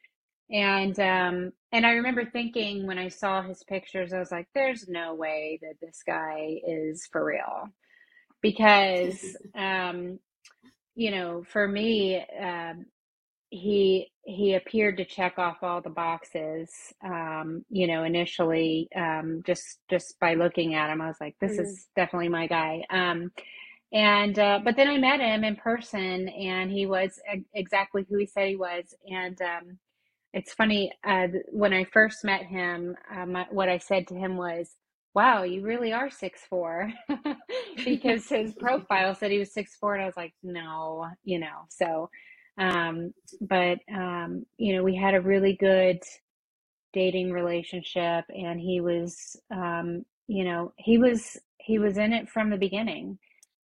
And 0.51 0.99
um 0.99 1.53
and 1.71 1.85
I 1.85 1.91
remember 1.93 2.25
thinking 2.25 2.87
when 2.87 2.99
I 2.99 3.09
saw 3.09 3.41
his 3.43 3.63
pictures, 3.63 4.13
I 4.13 4.19
was 4.19 4.31
like, 4.31 4.47
there's 4.55 4.87
no 4.89 5.15
way 5.15 5.59
that 5.63 5.75
this 5.81 6.03
guy 6.05 6.59
is 6.67 7.07
for 7.11 7.25
real. 7.25 7.69
Because 8.41 9.35
um, 9.55 10.19
you 10.95 11.11
know, 11.11 11.43
for 11.47 11.67
me, 11.67 12.25
um, 12.41 12.85
he 13.51 14.11
he 14.25 14.55
appeared 14.55 14.97
to 14.97 15.05
check 15.05 15.39
off 15.39 15.57
all 15.63 15.81
the 15.81 15.89
boxes. 15.89 16.71
Um, 17.03 17.65
you 17.69 17.87
know, 17.87 18.03
initially, 18.03 18.89
um, 18.95 19.43
just 19.45 19.79
just 19.89 20.19
by 20.19 20.35
looking 20.35 20.75
at 20.75 20.91
him, 20.91 21.01
I 21.01 21.07
was 21.07 21.17
like, 21.21 21.35
this 21.41 21.59
Mm. 21.59 21.59
is 21.59 21.87
definitely 21.95 22.29
my 22.29 22.47
guy. 22.47 22.83
Um, 22.91 23.31
and 23.93 24.37
uh, 24.39 24.59
but 24.63 24.75
then 24.77 24.89
I 24.89 24.97
met 24.97 25.21
him 25.21 25.43
in 25.43 25.55
person, 25.57 26.29
and 26.29 26.71
he 26.71 26.85
was 26.87 27.19
exactly 27.53 28.05
who 28.09 28.17
he 28.17 28.27
said 28.27 28.49
he 28.49 28.55
was. 28.57 28.93
And 29.09 29.41
um, 29.41 29.79
it's 30.33 30.53
funny, 30.53 30.91
uh, 31.05 31.27
when 31.51 31.73
I 31.73 31.83
first 31.85 32.23
met 32.23 32.43
him, 32.45 32.95
um, 33.15 33.37
what 33.51 33.69
I 33.69 33.77
said 33.77 34.07
to 34.07 34.15
him 34.15 34.37
was, 34.37 34.75
"Wow, 35.13 35.43
you 35.43 35.61
really 35.61 35.91
are 35.93 36.09
six 36.09 36.41
four," 36.49 36.91
because 37.85 38.29
his 38.29 38.53
profile 38.59 39.15
said 39.15 39.31
he 39.31 39.39
was 39.39 39.53
six 39.53 39.75
four, 39.75 39.93
and 39.95 40.03
I 40.03 40.05
was 40.05 40.17
like, 40.17 40.33
"No," 40.43 41.07
you 41.23 41.39
know. 41.39 41.65
So, 41.69 42.09
um, 42.57 43.13
but 43.41 43.79
um, 43.93 44.45
you 44.57 44.75
know, 44.75 44.83
we 44.83 44.95
had 44.95 45.15
a 45.15 45.21
really 45.21 45.55
good 45.59 45.99
dating 46.93 47.31
relationship, 47.31 48.25
and 48.29 48.59
he 48.59 48.81
was, 48.81 49.35
um, 49.51 50.05
you 50.27 50.43
know, 50.45 50.73
he 50.77 50.97
was 50.97 51.37
he 51.59 51.79
was 51.79 51.97
in 51.97 52.13
it 52.13 52.29
from 52.29 52.49
the 52.49 52.57
beginning, 52.57 53.17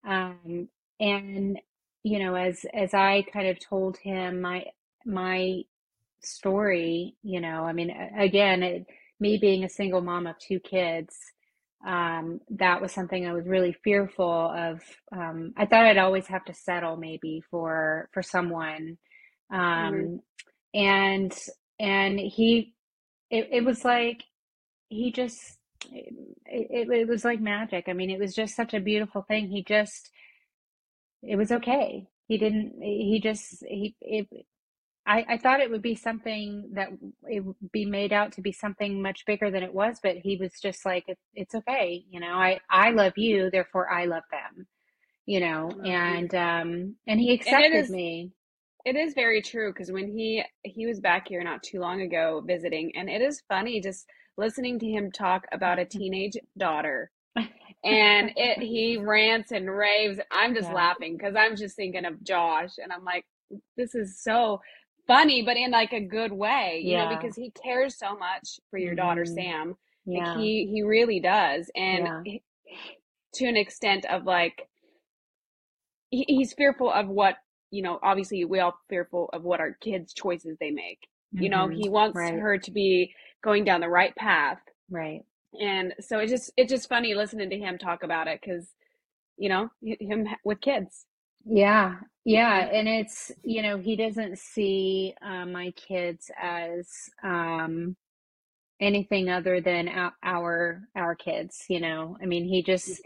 um, 0.07 0.67
and 0.99 1.59
you 2.03 2.19
know, 2.19 2.35
as 2.35 2.65
as 2.73 2.93
I 2.93 3.25
kind 3.33 3.47
of 3.47 3.59
told 3.59 3.97
him 3.97 4.41
my 4.41 4.65
my 5.05 5.61
story, 6.23 7.15
you 7.23 7.41
know, 7.41 7.63
I 7.65 7.73
mean, 7.73 7.91
again, 8.17 8.63
it, 8.63 8.85
me 9.19 9.37
being 9.37 9.63
a 9.63 9.69
single 9.69 10.01
mom 10.01 10.27
of 10.27 10.35
two 10.39 10.59
kids, 10.59 11.15
um, 11.85 12.41
that 12.51 12.81
was 12.81 12.91
something 12.91 13.25
I 13.27 13.33
was 13.33 13.47
really 13.47 13.73
fearful 13.83 14.51
of. 14.55 14.81
Um, 15.11 15.53
I 15.57 15.65
thought 15.65 15.85
I'd 15.85 15.97
always 15.97 16.27
have 16.27 16.45
to 16.45 16.53
settle 16.53 16.97
maybe 16.97 17.43
for 17.51 18.09
for 18.13 18.23
someone, 18.23 18.97
Mhm. 19.77 20.09
um, 20.09 20.21
and 20.73 21.33
and 21.79 22.19
he, 22.19 22.73
it, 23.31 23.49
it 23.51 23.65
was 23.65 23.85
like 23.85 24.23
he 24.89 25.11
just, 25.11 25.57
it, 25.91 26.13
it, 26.45 26.89
it 26.89 27.07
was 27.07 27.25
like 27.25 27.41
magic. 27.41 27.85
I 27.87 27.93
mean, 27.93 28.09
it 28.09 28.19
was 28.19 28.35
just 28.35 28.55
such 28.55 28.73
a 28.73 28.79
beautiful 28.79 29.23
thing. 29.23 29.49
He 29.49 29.63
just, 29.63 30.09
it 31.23 31.35
was 31.35 31.51
okay. 31.51 32.07
He 32.27 32.37
didn't, 32.37 32.73
he 32.81 33.19
just, 33.23 33.63
he, 33.67 33.95
it, 34.01 34.27
I, 35.07 35.25
I 35.29 35.37
thought 35.37 35.61
it 35.61 35.71
would 35.71 35.81
be 35.81 35.95
something 35.95 36.69
that 36.73 36.89
it 37.29 37.41
would 37.45 37.55
be 37.71 37.85
made 37.85 38.13
out 38.13 38.33
to 38.33 38.41
be 38.41 38.51
something 38.51 39.01
much 39.01 39.25
bigger 39.25 39.51
than 39.51 39.63
it 39.63 39.73
was, 39.73 39.99
but 40.03 40.17
he 40.17 40.37
was 40.37 40.59
just 40.61 40.85
like, 40.85 41.05
it, 41.07 41.17
it's 41.35 41.55
okay. 41.55 42.05
You 42.11 42.19
know, 42.21 42.33
I, 42.33 42.59
I 42.69 42.91
love 42.91 43.13
you, 43.17 43.49
therefore 43.51 43.91
I 43.91 44.05
love 44.05 44.23
them, 44.31 44.67
you 45.25 45.39
know, 45.41 45.77
Oh, 45.83 45.85
and, 45.85 46.33
um, 46.35 46.95
and 47.07 47.19
he 47.19 47.33
And 47.45 47.59
accepted 47.59 47.89
is 47.89 47.89
me. 47.89 48.31
it 48.85 48.95
is 48.95 49.13
very 49.13 49.41
true 49.41 49.71
because 49.73 49.91
when 49.91 50.07
he 50.07 50.43
he 50.63 50.87
was 50.87 50.99
back 51.01 51.27
here 51.27 51.43
not 51.43 51.63
too 51.63 51.79
long 51.79 52.01
ago 52.01 52.41
visiting, 52.45 52.91
and 52.95 53.09
it 53.09 53.21
is 53.21 53.43
funny 53.49 53.81
just 53.81 54.07
listening 54.37 54.79
to 54.79 54.87
him 54.87 55.11
talk 55.11 55.45
about 55.51 55.79
a 55.79 55.85
teenage 55.85 56.37
daughter 56.57 57.11
and 57.83 58.31
it 58.35 58.59
he 58.59 58.97
rants 59.01 59.51
and 59.51 59.69
raves 59.69 60.19
i'm 60.31 60.53
just 60.55 60.69
Yeah. 60.69 60.71
laughing 60.71 61.17
because 61.17 61.35
i'm 61.37 61.55
just 61.55 61.75
thinking 61.75 62.05
of 62.05 62.23
josh 62.23 62.71
and 62.79 62.91
i'm 62.91 63.03
like 63.03 63.25
this 63.77 63.95
is 63.95 64.21
so 64.21 64.59
funny 65.07 65.41
but 65.41 65.57
in 65.57 65.71
like 65.71 65.93
a 65.93 66.01
good 66.01 66.31
way 66.31 66.81
you 66.83 66.97
know 66.97 67.07
because 67.07 67.35
he 67.35 67.51
cares 67.51 67.97
so 67.97 68.15
much 68.15 68.59
for 68.69 68.77
your 68.77 68.95
daughter 68.95 69.25
Mhm. 69.25 69.35
sam 69.35 69.77
like 70.13 70.25
Yeah. 70.25 70.33
he 70.33 70.67
he 70.73 70.83
really 70.83 71.19
does 71.19 71.71
and 71.75 72.07
Yeah. 72.07 72.23
to 73.33 73.45
an 73.45 73.57
extent 73.57 74.05
of 74.05 74.25
like 74.25 74.67
he, 76.09 76.25
he's 76.27 76.53
fearful 76.53 76.91
of 76.91 77.07
what 77.07 77.37
you 77.71 77.81
know 77.81 77.99
obviously 78.03 78.45
we 78.45 78.59
all 78.59 78.77
fearful 78.89 79.29
of 79.33 79.43
what 79.43 79.59
our 79.59 79.73
kids 79.81 80.13
choices 80.13 80.57
they 80.59 80.71
make 80.71 81.07
you 81.33 81.49
know 81.49 81.67
Mhm. 81.67 81.73
he 81.73 81.89
wants 81.89 82.17
Right. 82.17 82.39
her 82.39 82.57
to 82.57 82.71
be 82.71 83.13
going 83.43 83.63
down 83.63 83.81
the 83.81 83.89
right 83.89 84.15
path 84.15 84.59
Right. 84.89 85.23
and 85.59 85.93
so 85.99 86.19
it's 86.19 86.31
just 86.31 86.51
it's 86.57 86.71
just 86.71 86.89
funny 86.89 87.13
listening 87.13 87.49
to 87.49 87.57
him 87.57 87.77
talk 87.77 88.03
about 88.03 88.27
it 88.27 88.39
because 88.41 88.73
you 89.37 89.49
know 89.49 89.69
him 89.81 90.27
with 90.45 90.61
kids 90.61 91.06
Yeah, 91.47 91.95
yeah, 92.25 92.69
and 92.73 92.89
it's, 92.89 93.31
you 93.43 93.63
know, 93.63 93.79
he 93.79 93.97
doesn't 93.97 94.39
see 94.39 95.15
uh, 95.25 95.45
my 95.47 95.71
kids 95.73 96.31
as 96.41 96.87
um, 97.23 97.97
anything 98.81 99.29
other 99.29 99.61
than 99.61 99.89
our, 100.23 100.81
our 100.95 101.15
kids, 101.15 101.65
you 101.69 101.81
know. 101.81 102.17
I 102.21 102.27
mean, 102.27 102.45
he 102.45 102.63
just, 102.63 103.01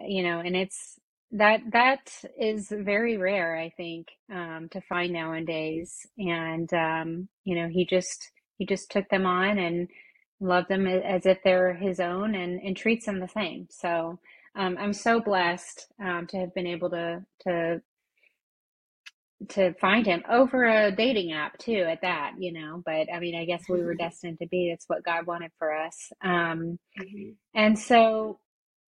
you 0.00 0.22
know, 0.24 0.40
and 0.40 0.56
it's 0.56 0.98
that 1.32 1.60
that 1.72 2.12
is 2.40 2.68
very 2.70 3.16
rare, 3.18 3.56
I 3.58 3.70
think, 3.76 4.08
um, 4.32 4.68
to 4.72 4.80
find 4.82 5.12
nowadays. 5.12 6.06
And 6.18 6.72
um, 6.74 7.28
you 7.44 7.56
know, 7.56 7.68
he 7.68 7.86
just 7.86 8.30
he 8.58 8.66
just 8.66 8.90
took 8.90 9.08
them 9.10 9.26
on 9.26 9.58
and 9.58 9.88
loved 10.40 10.68
them 10.68 10.86
as 10.86 11.26
if 11.26 11.38
they're 11.44 11.74
his 11.74 12.00
own 12.00 12.34
and 12.36 12.60
and 12.62 12.76
treats 12.76 13.06
them 13.06 13.20
the 13.20 13.28
same. 13.28 13.68
So 13.70 14.18
um, 14.56 14.76
I'm 14.78 14.92
so 14.92 15.20
blessed 15.20 15.88
um, 16.02 16.26
to 16.28 16.38
have 16.38 16.54
been 16.54 16.66
able 16.66 16.90
to 16.90 17.24
to 17.42 17.82
to 19.50 19.74
find 19.74 20.06
him 20.06 20.22
over 20.30 20.64
a 20.64 20.90
dating 20.92 21.32
app 21.32 21.58
too 21.58 21.86
at 21.88 22.00
that 22.02 22.32
you 22.38 22.52
know 22.52 22.82
but 22.86 23.08
i 23.14 23.20
mean 23.20 23.34
i 23.36 23.44
guess 23.44 23.64
we 23.68 23.82
were 23.82 23.94
destined 23.96 24.38
to 24.40 24.46
be. 24.48 24.70
It's 24.70 24.86
what 24.88 25.04
god 25.04 25.26
wanted 25.26 25.50
for 25.58 25.74
us. 25.74 26.12
Um 26.22 26.78
and 27.54 27.78
so 27.78 28.40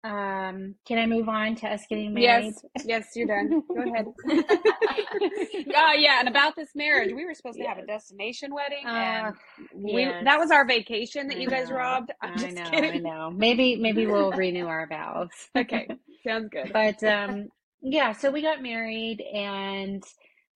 um 0.05 0.75
can 0.87 0.99
i 0.99 1.05
move 1.07 1.27
on 1.27 1.55
to 1.55 1.67
us 1.67 1.81
getting 1.89 2.13
married? 2.13 2.53
Yes. 2.75 2.85
Yes 2.85 3.07
you're 3.15 3.25
done. 3.27 3.63
Go 3.73 3.81
ahead. 3.93 4.05
Uh, 4.29 5.93
yeah 5.97 6.19
and 6.19 6.27
about 6.29 6.55
this 6.55 6.69
marriage 6.75 7.11
we 7.13 7.25
were 7.25 7.33
supposed 7.33 7.57
to 7.57 7.63
have 7.65 7.79
a 7.79 7.85
destination 7.85 8.53
wedding 8.53 8.85
uh 8.85 8.91
and 8.91 9.35
we 9.73 10.05
that 10.05 10.37
was 10.39 10.51
our 10.51 10.65
vacation 10.65 11.27
that 11.27 11.37
i 11.37 11.39
you 11.39 11.49
guys 11.49 11.69
know. 11.69 11.75
robbed. 11.77 12.11
I'm 12.21 12.31
i 12.35 12.35
just 12.37 12.55
know 12.55 12.69
i 12.71 12.97
know. 12.99 13.31
Maybe 13.31 13.77
maybe 13.77 14.05
we'll 14.05 14.31
renew 14.31 14.67
our 14.67 14.87
vows. 14.87 15.29
Okay 15.57 15.87
sounds 16.25 16.49
good. 16.51 16.71
But 16.71 17.03
um 17.03 17.47
yeah 17.81 18.11
so 18.13 18.29
we 18.31 18.41
got 18.41 18.61
married 18.61 19.21
and 19.21 20.03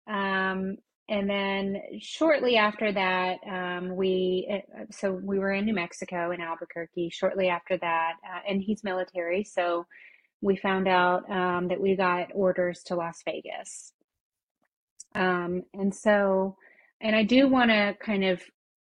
um 0.08 0.78
and 1.08 1.30
then 1.30 1.82
shortly 2.00 2.58
after 2.58 2.92
that 2.92 3.38
um 3.50 3.96
we 3.96 4.48
uh, 4.52 4.86
so 4.92 5.12
we 5.12 5.40
were 5.40 5.52
in 5.52 5.66
New 5.66 5.74
Mexico 5.74 6.32
in 6.32 6.42
Albuquerque 6.42 7.10
shortly 7.10 7.50
after 7.50 7.78
that 7.78 8.14
uh, 8.24 8.40
and 8.48 8.62
he's 8.62 8.84
military 8.84 9.44
so 9.44 9.86
we 10.42 10.56
found 10.56 10.88
out 10.88 11.30
um 11.30 11.68
that 11.68 11.80
we 11.80 11.96
got 11.96 12.30
orders 12.34 12.82
to 12.84 12.96
Las 12.96 13.22
Vegas 13.26 13.94
um 15.16 15.64
and 15.74 15.94
so 15.94 16.56
and 17.02 17.16
I 17.16 17.24
do 17.24 17.48
want 17.48 17.70
to 17.72 17.96
kind 18.00 18.24
of 18.24 18.42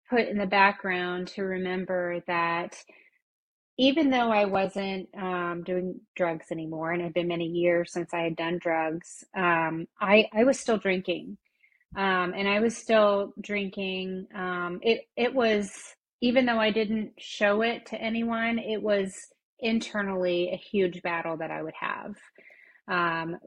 put 0.10 0.27
in 0.27 0.38
the 0.38 0.46
background 0.46 1.27
to 1.30 1.44
remember 1.44 2.22
that 2.27 2.75
even 3.77 4.12
though 4.12 4.32
I 4.32 4.46
wasn't 4.46 5.10
um, 5.18 5.63
doing 5.65 6.00
drugs 6.15 6.48
anymore, 6.51 6.92
and 6.92 7.01
it 7.01 7.06
had 7.06 7.13
been 7.13 7.27
many 7.27 7.46
years 7.46 7.92
since 7.92 8.13
I 8.13 8.22
had 8.22 8.36
done 8.36 8.60
drugs, 8.62 9.24
um, 9.36 9.88
I, 10.00 10.27
I 10.34 10.44
was 10.44 10.60
still 10.60 10.77
drinking. 10.77 11.38
Um, 11.95 12.33
and 12.35 12.47
I 12.47 12.59
was 12.59 12.75
still 12.75 13.33
drinking. 13.41 14.27
Um, 14.35 14.79
it, 14.81 15.01
it 15.15 15.33
was, 15.33 15.71
even 16.21 16.45
though 16.45 16.59
I 16.59 16.71
didn't 16.71 17.12
show 17.19 17.62
it 17.62 17.85
to 17.88 18.01
anyone, 18.01 18.59
it 18.59 18.81
was 18.81 19.13
internally 19.59 20.50
a 20.51 20.57
huge 20.57 21.01
battle 21.01 21.38
that 21.38 21.51
I 21.51 21.62
would 21.62 21.73
have. 21.79 22.15
Um, 22.88 23.38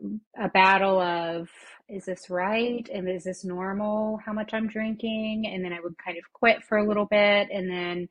a 0.41 0.49
battle 0.49 1.01
of, 1.01 1.49
is 1.89 2.05
this 2.05 2.31
right? 2.31 2.89
And 2.93 3.09
is 3.09 3.25
this 3.25 3.45
normal 3.45 4.19
how 4.25 4.33
much 4.33 4.55
I'm 4.55 4.69
drinking? 4.69 5.51
And 5.53 5.65
then 5.65 5.73
I 5.73 5.81
would 5.81 5.95
kind 6.03 6.17
of 6.17 6.25
quit 6.33 6.63
for 6.65 6.79
a 6.79 6.87
little 6.87 7.07
bit 7.07 7.49
and 7.53 7.71
then 7.71 8.09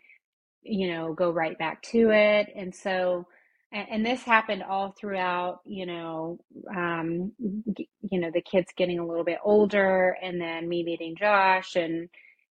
you 0.65 0.92
know, 0.92 1.13
go 1.13 1.32
right 1.32 1.58
back 1.58 1.82
to 1.84 2.10
it. 2.12 2.48
And 2.56 2.74
so, 2.74 3.27
and, 3.72 3.88
and 3.92 4.06
this 4.06 4.24
happened 4.24 4.64
all 4.64 4.96
throughout, 5.00 5.60
you 5.66 5.86
know, 5.86 6.40
um, 6.76 7.32
you 7.40 8.20
know, 8.20 8.32
the 8.34 8.42
kids 8.42 8.68
getting 8.78 9.00
a 9.00 9.06
little 9.06 9.24
bit 9.24 9.40
older 9.44 10.18
and 10.22 10.40
then 10.40 10.70
me 10.70 10.84
meeting 10.84 11.16
Josh 11.18 11.76
and, 11.76 12.10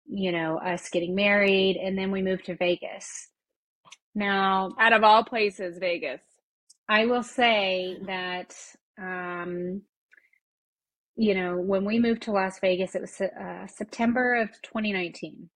you 0.06 0.32
know, 0.32 0.58
us 0.58 0.88
getting 0.88 1.14
married. 1.14 1.76
And 1.76 1.96
then 1.96 2.10
we 2.10 2.22
moved 2.22 2.46
to 2.46 2.56
Vegas. 2.56 3.28
Now, 4.14 4.70
out 4.78 4.92
of 4.92 5.04
all 5.04 5.24
places, 5.24 5.78
Vegas. 5.78 6.20
I 6.88 7.06
will 7.06 7.22
say 7.22 7.96
that, 8.06 8.54
um, 9.00 9.82
you 11.16 11.34
know, 11.34 11.56
when 11.56 11.84
we 11.84 11.98
moved 11.98 12.22
to 12.22 12.32
Las 12.32 12.58
Vegas, 12.60 12.94
it 12.94 13.02
was 13.02 13.20
uh, 13.20 13.66
September 13.66 14.34
of 14.34 14.50
2019. 14.62 15.48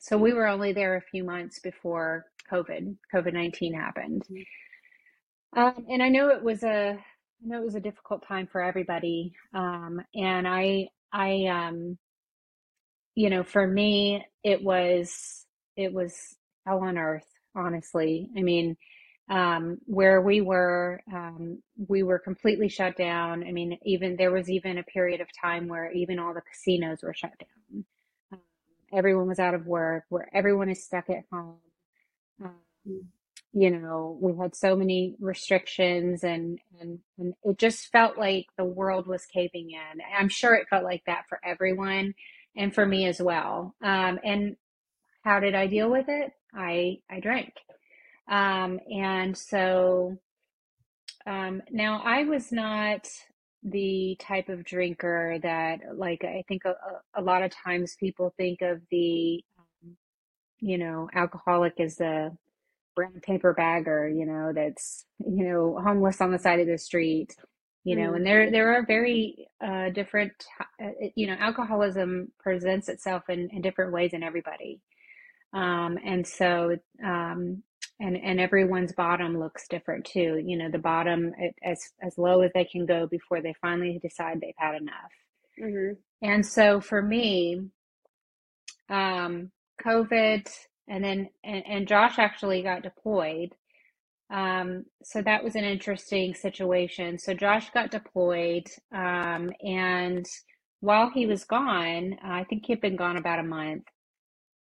So 0.00 0.18
we 0.18 0.32
were 0.32 0.46
only 0.46 0.72
there 0.72 0.96
a 0.96 1.00
few 1.00 1.24
months 1.24 1.60
before 1.60 2.26
COVID, 2.54 2.96
COVID 3.14 3.32
19 3.32 3.74
happened. 3.74 4.22
Mm-hmm. 4.30 5.60
Um, 5.60 5.86
and 5.88 6.02
I 6.02 6.08
know 6.08 6.28
it 6.30 6.42
was 6.42 6.62
a, 6.64 6.98
I 6.98 7.46
know 7.46 7.60
it 7.60 7.64
was 7.64 7.76
a 7.76 7.80
difficult 7.80 8.26
time 8.26 8.48
for 8.50 8.60
everybody. 8.60 9.34
Um, 9.54 10.00
and 10.14 10.48
I, 10.48 10.88
I, 11.12 11.46
um, 11.46 11.98
you 13.14 13.30
know, 13.30 13.44
for 13.44 13.66
me, 13.66 14.24
it 14.42 14.62
was, 14.62 15.46
it 15.76 15.92
was 15.92 16.14
hell 16.66 16.80
on 16.80 16.98
earth, 16.98 17.26
honestly. 17.54 18.28
I 18.36 18.42
mean, 18.42 18.76
um, 19.30 19.78
where 19.86 20.20
we 20.20 20.40
were, 20.40 21.00
um, 21.12 21.62
we 21.88 22.02
were 22.02 22.18
completely 22.18 22.68
shut 22.68 22.96
down. 22.96 23.44
I 23.46 23.52
mean, 23.52 23.78
even 23.84 24.16
there 24.16 24.32
was 24.32 24.50
even 24.50 24.78
a 24.78 24.82
period 24.82 25.20
of 25.20 25.28
time 25.40 25.68
where 25.68 25.90
even 25.92 26.18
all 26.18 26.34
the 26.34 26.42
casinos 26.42 26.98
were 27.02 27.14
shut 27.14 27.32
down 27.38 27.84
everyone 28.94 29.26
was 29.26 29.38
out 29.38 29.54
of 29.54 29.66
work, 29.66 30.04
where 30.08 30.28
everyone 30.32 30.70
is 30.70 30.84
stuck 30.84 31.10
at 31.10 31.24
home. 31.32 31.56
You 32.84 33.70
know, 33.70 34.18
we 34.20 34.32
had 34.40 34.56
so 34.56 34.74
many 34.74 35.14
restrictions 35.20 36.24
and, 36.24 36.58
and, 36.80 36.98
and 37.18 37.34
it 37.44 37.58
just 37.58 37.90
felt 37.92 38.18
like 38.18 38.46
the 38.58 38.64
world 38.64 39.06
was 39.06 39.26
caving 39.26 39.70
in. 39.70 40.00
I'm 40.18 40.28
sure 40.28 40.54
it 40.54 40.68
felt 40.68 40.84
like 40.84 41.02
that 41.06 41.24
for 41.28 41.38
everyone 41.44 42.14
and 42.56 42.74
for 42.74 42.84
me 42.84 43.06
as 43.06 43.20
well. 43.22 43.74
Um, 43.82 44.18
and 44.24 44.56
how 45.22 45.40
did 45.40 45.54
I 45.54 45.68
deal 45.68 45.90
with 45.90 46.06
it? 46.08 46.32
I, 46.54 46.98
I 47.10 47.20
drank. 47.20 47.54
Um, 48.28 48.80
and 48.90 49.36
so, 49.36 50.18
um, 51.26 51.62
now 51.70 52.02
I 52.04 52.24
was 52.24 52.50
not 52.50 53.08
the 53.64 54.16
type 54.20 54.50
of 54.50 54.62
drinker 54.62 55.38
that 55.42 55.80
like 55.96 56.22
i 56.22 56.44
think 56.46 56.62
a, 56.66 56.74
a 57.14 57.22
lot 57.22 57.42
of 57.42 57.50
times 57.50 57.96
people 57.98 58.34
think 58.36 58.60
of 58.60 58.80
the 58.90 59.42
you 60.60 60.78
know 60.78 61.08
alcoholic 61.14 61.80
as 61.80 61.96
the 61.96 62.30
brown 62.94 63.20
paper 63.22 63.52
bagger 63.52 64.08
you 64.08 64.26
know 64.26 64.52
that's 64.54 65.04
you 65.18 65.44
know 65.44 65.78
homeless 65.82 66.20
on 66.20 66.30
the 66.30 66.38
side 66.38 66.60
of 66.60 66.66
the 66.66 66.78
street 66.78 67.34
you 67.84 67.96
know 67.96 68.12
mm. 68.12 68.16
and 68.16 68.26
there 68.26 68.50
there 68.50 68.74
are 68.74 68.84
very 68.86 69.46
uh, 69.64 69.90
different 69.90 70.32
uh, 70.82 70.88
you 71.14 71.26
know 71.26 71.36
alcoholism 71.38 72.32
presents 72.38 72.88
itself 72.88 73.22
in, 73.28 73.48
in 73.52 73.62
different 73.62 73.92
ways 73.92 74.12
in 74.12 74.22
everybody 74.22 74.80
um, 75.52 75.98
and 76.04 76.26
so 76.26 76.76
um, 77.04 77.62
and 78.00 78.16
and 78.16 78.40
everyone's 78.40 78.92
bottom 78.92 79.38
looks 79.38 79.68
different 79.68 80.04
too 80.04 80.42
you 80.44 80.56
know 80.56 80.70
the 80.70 80.78
bottom 80.78 81.32
as 81.62 81.92
as 82.02 82.18
low 82.18 82.40
as 82.40 82.50
they 82.54 82.64
can 82.64 82.86
go 82.86 83.06
before 83.06 83.40
they 83.40 83.54
finally 83.60 83.98
decide 84.02 84.40
they've 84.40 84.54
had 84.56 84.74
enough 84.74 85.12
mm-hmm. 85.62 85.92
and 86.22 86.44
so 86.44 86.80
for 86.80 87.00
me 87.00 87.60
um 88.90 89.50
covid 89.84 90.48
and 90.88 91.02
then 91.04 91.28
and, 91.44 91.64
and 91.66 91.88
josh 91.88 92.18
actually 92.18 92.62
got 92.62 92.82
deployed. 92.82 93.50
Um 94.32 94.84
so 95.02 95.22
that 95.22 95.44
was 95.44 95.54
an 95.56 95.64
interesting 95.64 96.34
situation. 96.34 97.18
So 97.18 97.34
josh 97.34 97.70
got 97.70 97.90
deployed 97.90 98.66
um 98.94 99.50
and 99.62 100.26
while 100.80 101.10
he 101.10 101.26
was 101.26 101.44
gone 101.44 102.16
i 102.22 102.44
think 102.44 102.66
he'd 102.66 102.80
been 102.80 102.96
gone 102.96 103.16
about 103.16 103.38
a 103.40 103.42
month. 103.44 103.84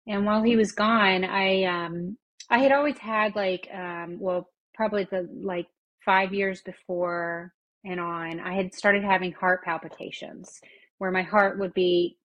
And 0.07 0.25
while 0.25 0.43
he 0.43 0.55
was 0.55 0.71
gone 0.73 1.23
i 1.25 1.63
um 1.65 2.17
I 2.49 2.59
had 2.59 2.71
always 2.71 2.97
had 2.97 3.35
like, 3.35 3.67
um, 3.73 4.17
well, 4.19 4.49
probably 4.75 5.05
the 5.09 5.27
like 5.43 5.67
five 6.05 6.33
years 6.33 6.61
before 6.61 7.53
and 7.85 7.99
on, 7.99 8.39
I 8.39 8.53
had 8.53 8.73
started 8.73 9.03
having 9.03 9.31
heart 9.31 9.63
palpitations 9.63 10.59
where 10.97 11.11
my 11.11 11.23
heart 11.23 11.59
would 11.59 11.73
beat 11.73 12.17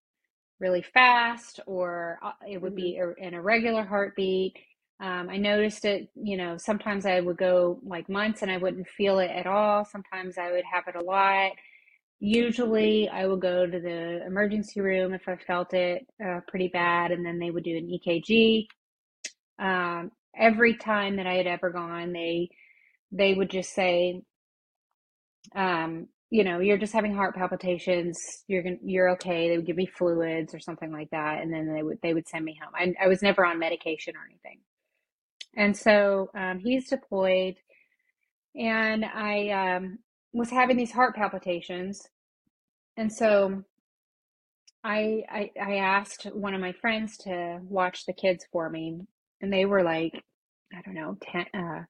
really 0.61 0.83
fast 0.83 1.61
or 1.67 2.19
uh, 2.23 2.33
it 2.49 2.61
would 2.61 2.75
be 2.75 2.99
mm-hmm. 3.01 3.23
an 3.23 3.35
irregular 3.35 3.85
heartbeat. 3.85 4.57
Um, 5.01 5.29
I 5.31 5.37
noticed 5.37 5.85
it, 5.85 6.09
you 6.15 6.37
know, 6.37 6.57
sometimes 6.57 7.07
I 7.07 7.21
would 7.21 7.37
go 7.37 7.79
like 7.85 8.09
months 8.09 8.43
and 8.43 8.51
I 8.51 8.57
wouldn't 8.57 8.89
feel 8.89 9.21
it 9.21 9.31
at 9.31 9.47
all. 9.47 9.85
Sometimes 9.85 10.39
I 10.39 10.51
would 10.51 10.65
have 10.73 10.85
it 10.89 10.97
a 10.97 11.05
lot. 11.05 11.53
Usually 12.21 13.09
I 13.09 13.27
would 13.27 13.41
go 13.41 13.65
to 13.65 13.81
the 13.81 14.27
emergency 14.27 14.81
room 14.81 15.15
if 15.15 15.29
I 15.29 15.37
felt 15.37 15.73
it 15.73 16.05
uh, 16.25 16.41
pretty 16.49 16.67
bad, 16.67 17.13
and 17.13 17.25
then 17.25 17.39
they 17.39 17.53
would 17.53 17.63
do 17.63 17.77
an 17.77 17.87
EKG. 17.89 18.67
Um, 19.61 20.11
every 20.37 20.77
time 20.77 21.17
that 21.17 21.29
I 21.29 21.35
had 21.35 21.47
ever 21.47 21.71
gone, 21.71 22.13
they 22.13 22.51
they 23.13 23.35
would 23.35 23.51
just 23.51 23.73
say, 23.73 24.23
um, 25.55 26.09
you 26.31 26.45
know, 26.45 26.61
you're 26.61 26.79
just 26.79 26.93
having 26.93 27.15
heart 27.15 27.35
palpitations. 27.35 28.19
You're 28.49 28.63
gonna, 28.63 28.77
you're 28.85 29.11
okay. 29.13 29.49
They 29.49 29.57
would 29.57 29.67
give 29.67 29.77
me 29.77 29.87
fluids 29.87 30.55
or 30.55 30.61
something 30.61 30.93
like 30.93 31.11
that, 31.11 31.41
and 31.41 31.53
then 31.53 31.73
they 31.73 31.83
would 31.83 31.99
they 32.03 32.13
would 32.13 32.29
send 32.29 32.45
me 32.45 32.59
home. 32.63 32.73
I, 32.75 33.05
I 33.05 33.09
was 33.09 33.23
never 33.23 33.45
on 33.45 33.59
medication 33.59 34.15
or 34.15 34.27
anything. 34.29 34.61
And 35.57 35.77
so 35.77 36.31
um, 36.35 36.59
he's 36.59 36.89
deployed, 36.89 37.57
and 38.55 39.05
I 39.05 39.49
um, 39.77 39.99
was 40.33 40.51
having 40.51 40.77
these 40.77 40.93
heart 40.93 41.17
palpitations, 41.17 42.03
and 42.99 43.11
so 43.11 43.65
I, 44.85 45.23
I 45.31 45.51
I 45.61 45.75
asked 45.77 46.25
one 46.35 46.55
of 46.55 46.61
my 46.61 46.73
friends 46.73 47.17
to 47.19 47.61
watch 47.63 48.05
the 48.05 48.13
kids 48.13 48.45
for 48.53 48.69
me, 48.69 49.01
and 49.41 49.51
they 49.51 49.65
were 49.65 49.83
like, 49.83 50.13
I 50.75 50.83
don't 50.85 50.95
know, 50.95 51.17
10, 51.33 51.47
uh, 51.55 51.85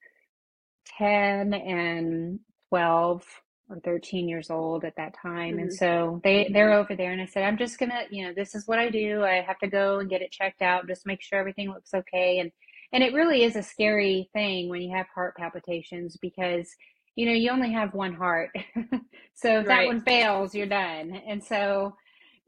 10 0.97 1.55
and 1.55 2.39
12 2.69 3.25
or 3.71 3.81
13 3.81 4.29
years 4.29 4.51
old 4.51 4.85
at 4.85 4.97
that 4.97 5.15
time. 5.21 5.55
Mm-hmm. 5.55 5.59
And 5.59 5.75
so 5.75 6.21
they, 6.25 6.49
they're 6.53 6.73
over 6.73 6.97
there 6.97 7.13
and 7.13 7.21
I 7.21 7.27
said, 7.27 7.45
I'm 7.45 7.59
just 7.59 7.79
gonna, 7.79 8.03
you 8.11 8.25
know, 8.25 8.33
this 8.35 8.55
is 8.55 8.67
what 8.67 8.79
I 8.79 8.89
do. 8.89 9.23
I 9.25 9.43
have 9.47 9.59
to 9.59 9.69
go 9.69 9.99
and 9.99 10.09
get 10.09 10.23
it 10.23 10.33
checked 10.33 10.63
out, 10.63 10.89
just 10.89 11.07
make 11.07 11.23
sure 11.23 11.39
everything 11.39 11.71
looks 11.71 11.93
okay. 11.95 12.39
And, 12.39 12.51
and 12.93 13.03
it 13.03 13.13
really 13.13 13.45
is 13.45 13.57
a 13.57 13.63
scary 13.63 14.31
thing 14.33 14.69
when 14.69 14.81
you 14.81 14.95
have 14.97 15.07
heart 15.15 15.37
palpitations 15.37 16.17
because, 16.17 16.69
you 17.17 17.27
know, 17.27 17.33
you 17.33 17.51
only 17.51 17.73
have 17.73 17.93
one 17.93 18.15
heart. 18.15 18.51
so 19.35 19.61
if 19.61 19.67
right. 19.67 19.83
that 19.83 19.87
one 19.87 20.01
fails, 20.01 20.55
you're 20.55 20.67
done. 20.67 21.21
And 21.27 21.45
so, 21.45 21.95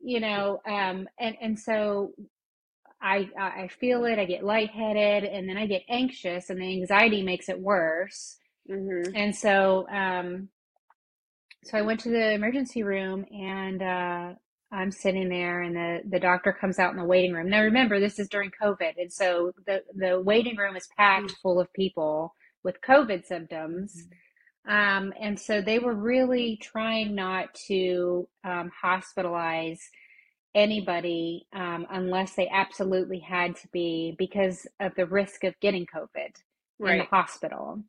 you 0.03 0.21
know, 0.21 0.61
um, 0.67 1.09
and, 1.19 1.37
and 1.43 1.59
so 1.59 2.13
I 3.03 3.29
I 3.39 3.69
feel 3.69 4.05
it. 4.05 4.19
I 4.19 4.27
get 4.27 4.45
lightheaded, 4.45 5.25
and 5.25 5.49
then 5.49 5.57
I 5.57 5.67
get 5.67 5.83
anxious, 5.89 6.51
and 6.51 6.61
the 6.61 6.81
anxiety 6.81 7.23
makes 7.23 7.49
it 7.49 7.59
worse. 7.59 8.37
Mm-hmm. 8.71 9.17
And 9.17 9.35
so, 9.35 9.89
um, 9.89 10.49
so 11.65 11.79
I 11.79 11.83
went 11.83 12.01
to 12.01 12.11
the 12.11 12.33
emergency 12.33 12.83
room, 12.83 13.25
and 13.31 13.83
uh, 13.83 14.35
I'm 14.73 14.91
sitting 14.91 15.29
there, 15.29 15.63
and 15.63 15.77
the 15.77 16.01
the 16.09 16.21
doctor 16.21 16.53
comes 16.53 16.79
out 16.79 16.93
in 16.93 16.99
the 16.99 17.05
waiting 17.05 17.33
room. 17.33 17.51
Now, 17.51 17.63
remember, 17.63 18.01
this 18.01 18.19
is 18.19 18.29
during 18.29 18.51
COVID, 18.63 18.95
and 18.97 19.13
so 19.13 19.53
the 19.67 19.83
the 19.95 20.21
waiting 20.21 20.57
room 20.57 20.77
is 20.77 20.89
packed 20.97 21.27
mm-hmm. 21.27 21.41
full 21.43 21.61
of 21.61 21.73
people 21.73 22.35
with 22.63 22.81
COVID 22.87 23.27
symptoms. 23.27 23.95
Mm-hmm. 23.97 24.15
Um, 24.69 25.13
and 25.21 25.41
so 25.41 25.63
they 25.63 25.79
were 25.79 25.95
really 25.95 26.59
trying 26.63 27.15
not 27.15 27.55
to 27.69 28.29
um, 28.45 28.71
hospitalize 28.85 29.79
anybody 30.55 31.47
um, 31.53 31.87
unless 31.91 32.35
they 32.35 32.49
absolutely 32.49 33.21
had 33.21 33.57
to 33.57 33.69
be 33.69 34.15
because 34.19 34.67
of 34.79 34.95
the 34.97 35.07
risk 35.07 35.45
of 35.45 35.59
getting 35.61 35.87
COVID 35.87 36.33
right. 36.79 36.93
in 36.93 36.99
the 36.99 37.05
hospital. 37.05 37.83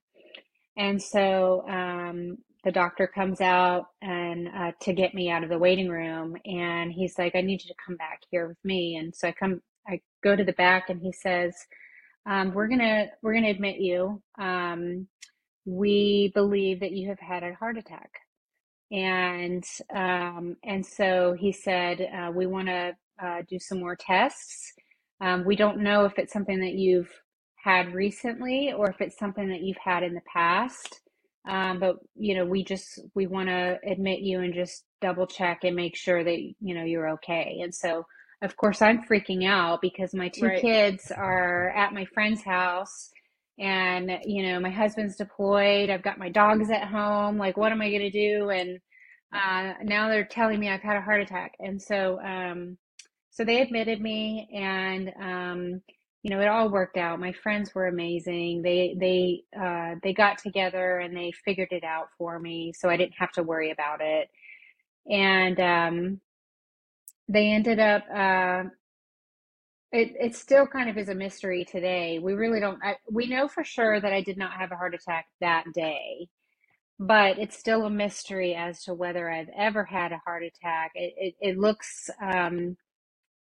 And 0.77 1.01
so 1.01 1.67
um, 1.67 2.38
the 2.63 2.71
doctor 2.71 3.08
comes 3.08 3.41
out 3.41 3.88
and 4.02 4.47
uh, 4.50 4.71
to 4.82 4.93
get 4.93 5.15
me 5.15 5.32
out 5.32 5.43
of 5.43 5.50
the 5.50 5.58
waiting 5.58 5.89
room, 5.89 6.36
and 6.45 6.91
he's 6.91 7.17
like, 7.17 7.36
"I 7.36 7.41
need 7.41 7.63
you 7.63 7.69
to 7.69 7.84
come 7.86 7.95
back 7.97 8.21
here 8.30 8.47
with 8.47 8.63
me." 8.63 8.97
And 8.97 9.15
so 9.15 9.30
I 9.30 9.32
come 9.32 9.62
I 9.88 10.02
go 10.24 10.36
to 10.36 10.43
the 10.43 10.54
back 10.54 10.89
and 10.89 11.02
he 11.02 11.12
says, 11.12 11.56
um, 12.28 12.54
"We're 12.54 12.67
gonna 12.67 13.08
we're 13.24 13.34
gonna 13.34 13.50
admit 13.50 13.78
you. 13.80 14.21
Um, 14.39 15.08
we 15.65 16.32
believe 16.36 16.80
that 16.82 16.91
you 16.91 17.10
have 17.10 17.19
had 17.19 17.43
a 17.43 17.56
heart 17.56 17.78
attack." 17.78 18.12
And 18.91 19.63
um, 19.95 20.58
and 20.63 20.86
so 20.86 21.34
he 21.39 21.52
said, 21.52 22.02
uh, 22.02 22.32
"We 22.32 22.47
want 22.47 22.67
to 22.67 22.95
uh, 23.24 23.43
do 23.50 23.60
some 23.60 23.80
more 23.80 23.95
tests. 23.95 24.74
Um, 25.21 25.45
we 25.45 25.56
don't 25.56 25.80
know 25.82 26.06
if 26.06 26.19
it's 26.19 26.34
something 26.34 26.60
that 26.62 26.74
you've 26.74 27.12
had 27.63 27.93
recently 27.93 28.74
or 28.74 28.89
if 28.89 29.02
it's 29.02 29.17
something 29.19 29.50
that 29.50 29.62
you've 29.62 29.78
had 29.84 30.04
in 30.04 30.13
the 30.13 30.21
past." 30.32 31.00
Um, 31.49 31.80
but 31.80 31.97
you 32.15 32.36
know, 32.36 32.45
we 32.45 32.63
just 32.63 32.99
we 33.15 33.27
want 33.27 33.49
to 33.49 33.80
admit 33.86 34.19
you 34.21 34.41
and 34.41 34.54
just 34.54 34.84
double 35.01 35.27
check 35.27 35.63
and 35.63 35.75
make 35.75 35.95
sure 35.95 36.23
that 36.23 36.39
you 36.39 36.75
know 36.75 36.84
you're 36.84 37.10
okay. 37.12 37.60
And 37.63 37.73
so, 37.73 38.06
of 38.43 38.56
course, 38.58 38.82
I'm 38.82 39.04
freaking 39.04 39.47
out 39.47 39.82
because 39.82 40.13
my 40.13 40.30
two 40.30 40.45
Right. 40.45 40.62
kids 40.62 41.12
are 41.12 41.69
at 41.71 41.93
my 41.93 42.06
friend's 42.13 42.43
house, 42.43 43.10
and 43.60 44.12
you 44.25 44.43
know, 44.43 44.60
my 44.60 44.69
husband's 44.69 45.15
deployed. 45.17 45.89
I've 45.89 46.04
got 46.04 46.19
my 46.19 46.30
dogs 46.30 46.69
at 46.71 46.88
home. 46.88 47.38
Like, 47.38 47.58
what 47.58 47.71
am 47.71 47.82
I 47.82 47.89
going 47.89 48.01
to 48.01 48.12
do? 48.12 48.49
And 48.49 48.80
uh, 49.34 49.73
now 49.84 50.10
they're 50.10 50.25
telling 50.25 50.60
me 50.60 50.69
I've 50.69 50.82
had 50.82 50.97
a 50.97 51.01
heart 51.01 51.21
attack. 51.21 51.54
And 51.60 51.82
so, 51.82 52.19
um, 52.21 52.77
so 53.32 53.45
they 53.45 53.62
admitted 53.62 54.01
me, 54.01 54.49
and 54.54 55.12
um, 55.21 55.82
you 56.23 56.29
know, 56.31 56.41
it 56.41 56.47
all 56.47 56.69
worked 56.69 56.97
out. 56.97 57.19
My 57.19 57.34
friends 57.34 57.73
were 57.73 57.88
amazing. 57.88 58.62
They 58.62 58.95
they 58.99 59.43
uh, 59.60 59.95
they 60.03 60.13
got 60.13 60.38
together 60.38 60.99
and 60.99 61.15
they 61.17 61.31
figured 61.45 61.69
it 61.71 61.84
out 61.84 62.10
for 62.17 62.39
me, 62.39 62.73
so 62.77 62.89
I 62.89 62.97
didn't 62.97 63.15
have 63.17 63.31
to 63.34 63.43
worry 63.43 63.71
about 63.71 64.01
it. 64.01 64.29
And 65.10 65.60
um, 65.60 66.21
they 67.29 67.47
ended 67.51 67.79
up. 67.79 68.03
Uh, 68.13 68.63
it 69.91 70.13
it 70.19 70.36
still 70.36 70.67
kind 70.67 70.89
of 70.89 70.97
is 70.97 71.10
a 71.10 71.15
mystery 71.15 71.65
today. 71.65 72.19
We 72.19 72.34
really 72.34 72.60
don't. 72.60 72.79
I, 72.84 72.97
we 73.12 73.27
know 73.27 73.47
for 73.47 73.63
sure 73.63 73.99
that 74.01 74.13
I 74.13 74.21
did 74.21 74.38
not 74.38 74.53
have 74.53 74.71
a 74.71 74.77
heart 74.77 74.95
attack 74.95 75.27
that 75.41 75.65
day, 75.73 76.27
but 76.99 77.39
it's 77.39 77.57
still 77.57 77.86
a 77.86 77.89
mystery 77.89 78.55
as 78.55 78.84
to 78.86 78.93
whether 78.93 79.31
I've 79.31 79.49
ever 79.57 79.86
had 79.86 80.12
a 80.13 80.21
heart 80.25 80.43
attack. 80.43 80.91
It 80.95 81.13
it, 81.17 81.36
it 81.41 81.57
looks. 81.60 82.10
Um, 82.21 82.77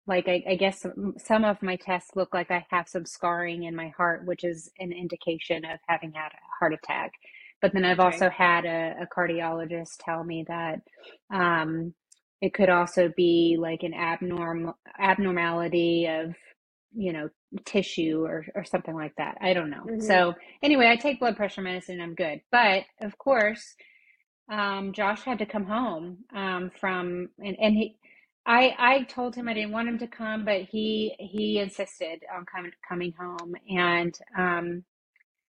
like 0.08 0.28
I, 0.28 0.44
I 0.50 0.56
guess 0.56 0.82
some, 0.82 1.16
some 1.18 1.46
of 1.46 1.62
my 1.64 1.78
tests 1.78 2.12
look 2.16 2.34
like 2.34 2.52
I 2.52 2.66
have 2.72 2.90
some 2.90 3.06
scarring 3.06 3.64
in 3.64 3.76
my 3.76 3.90
heart, 3.90 4.26
which 4.26 4.44
is 4.44 4.72
an 4.80 4.92
indication 4.94 5.66
of 5.66 5.80
having 5.88 6.14
had 6.14 6.30
a 6.30 6.40
heart 6.60 6.74
attack. 6.74 7.12
But 7.62 7.74
then 7.74 7.86
I've 7.86 8.00
Okay. 8.02 8.02
also 8.02 8.30
had 8.30 8.66
a, 8.66 8.96
a 9.04 9.08
cardiologist 9.08 9.98
tell 10.02 10.24
me 10.24 10.46
that 10.50 10.82
um, 11.34 11.94
it 12.42 12.54
could 12.54 12.70
also 12.70 13.12
be 13.18 13.58
like 13.60 13.84
an 13.84 13.94
abnormal 13.94 14.78
abnormality 15.00 16.08
of, 16.08 16.36
you 16.96 17.14
know, 17.14 17.30
tissue 17.66 18.24
or, 18.26 18.46
or 18.56 18.66
something 18.66 18.96
like 18.96 19.16
that. 19.18 19.38
I 19.42 19.54
don't 19.54 19.72
know. 19.72 19.90
hmm 19.90 19.94
So 20.00 20.36
anyway, 20.64 20.90
I 20.90 20.98
take 20.98 21.20
blood 21.20 21.38
pressure 21.38 21.62
medicine. 21.64 22.02
I'm 22.02 22.16
good. 22.16 22.42
But 22.52 22.84
of 23.02 23.18
course, 23.18 23.76
um, 24.52 24.94
Josh 24.94 25.24
had 25.24 25.40
to 25.40 25.46
come 25.46 25.66
home 25.66 26.20
um, 26.36 26.72
from 26.80 27.30
and, 27.40 27.58
and 27.60 27.76
he 27.76 27.98
I 28.48 28.76
I 28.80 29.04
told 29.06 29.36
him 29.36 29.50
I 29.50 29.56
didn't 29.56 29.74
want 29.74 29.90
him 29.90 30.00
to 30.00 30.08
come, 30.08 30.46
but 30.46 30.64
he 30.64 31.16
he 31.20 31.60
insisted 31.60 32.24
on 32.36 32.46
coming 32.48 32.74
coming 32.90 33.14
home 33.20 33.56
and 33.70 34.18
um 34.38 34.86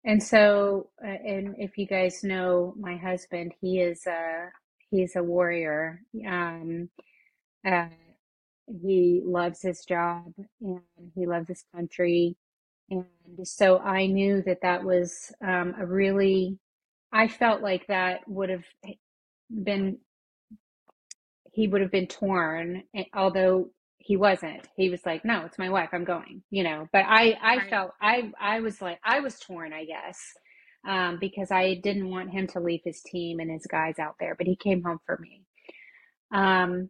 and 0.05 0.23
so 0.23 0.91
uh, 1.05 1.09
and 1.09 1.57
if 1.59 1.79
you 1.79 1.87
guys 1.87 2.25
know 2.25 2.75
my 2.79 2.97
husband, 2.97 3.55
he 3.61 3.81
is 3.81 4.07
a 4.07 4.51
he's 4.91 5.17
a 5.17 5.23
warrior. 5.25 6.03
Um 6.29 6.91
uh 7.67 7.89
he 8.83 9.23
loves 9.25 9.63
his 9.63 9.85
job 9.85 10.33
and 10.63 10.81
he 11.17 11.27
loves 11.27 11.49
his 11.49 11.65
country 11.75 12.37
and 12.91 13.05
so 13.45 13.79
I 13.81 14.07
knew 14.07 14.43
that 14.45 14.63
that 14.63 14.85
was 14.85 15.33
um 15.47 15.75
a 15.81 15.87
really 15.87 16.59
I 17.13 17.29
felt 17.29 17.63
like 17.63 17.87
that 17.89 18.21
would 18.29 18.51
have 18.51 18.65
been 19.65 19.99
he 21.61 21.69
would 21.69 21.81
have 21.83 21.91
been 21.91 22.07
torn 22.07 22.83
eh, 22.95 23.05
although 23.15 23.71
he 23.99 24.17
wasn't 24.17 24.67
he 24.77 24.91
was 24.91 25.05
like 25.05 25.25
no 25.25 25.45
it's 25.45 25.59
my 25.59 25.69
wife 25.71 25.91
i'm 25.93 26.05
going 26.05 26.43
you 26.51 26.63
know 26.65 26.89
but 26.93 27.05
i 27.07 27.39
i 27.43 27.57
Right. 27.59 27.71
felt 27.71 27.93
i 28.01 28.31
i 28.41 28.61
was 28.61 28.81
like 28.81 28.99
i 29.05 29.21
was 29.21 29.39
torn 29.41 29.73
i 29.73 29.85
guess 29.85 30.19
um 30.89 31.19
because 31.21 31.51
i 31.51 31.75
didn't 31.75 32.09
want 32.11 32.31
him 32.31 32.47
to 32.47 32.61
leave 32.61 32.81
his 32.85 33.03
team 33.03 33.41
and 33.41 33.51
his 33.51 33.67
guys 33.67 33.99
out 33.99 34.17
there 34.21 34.35
but 34.37 34.47
he 34.47 34.57
came 34.57 34.83
home 34.83 35.01
for 35.07 35.19
me 35.19 35.43
um 36.33 36.89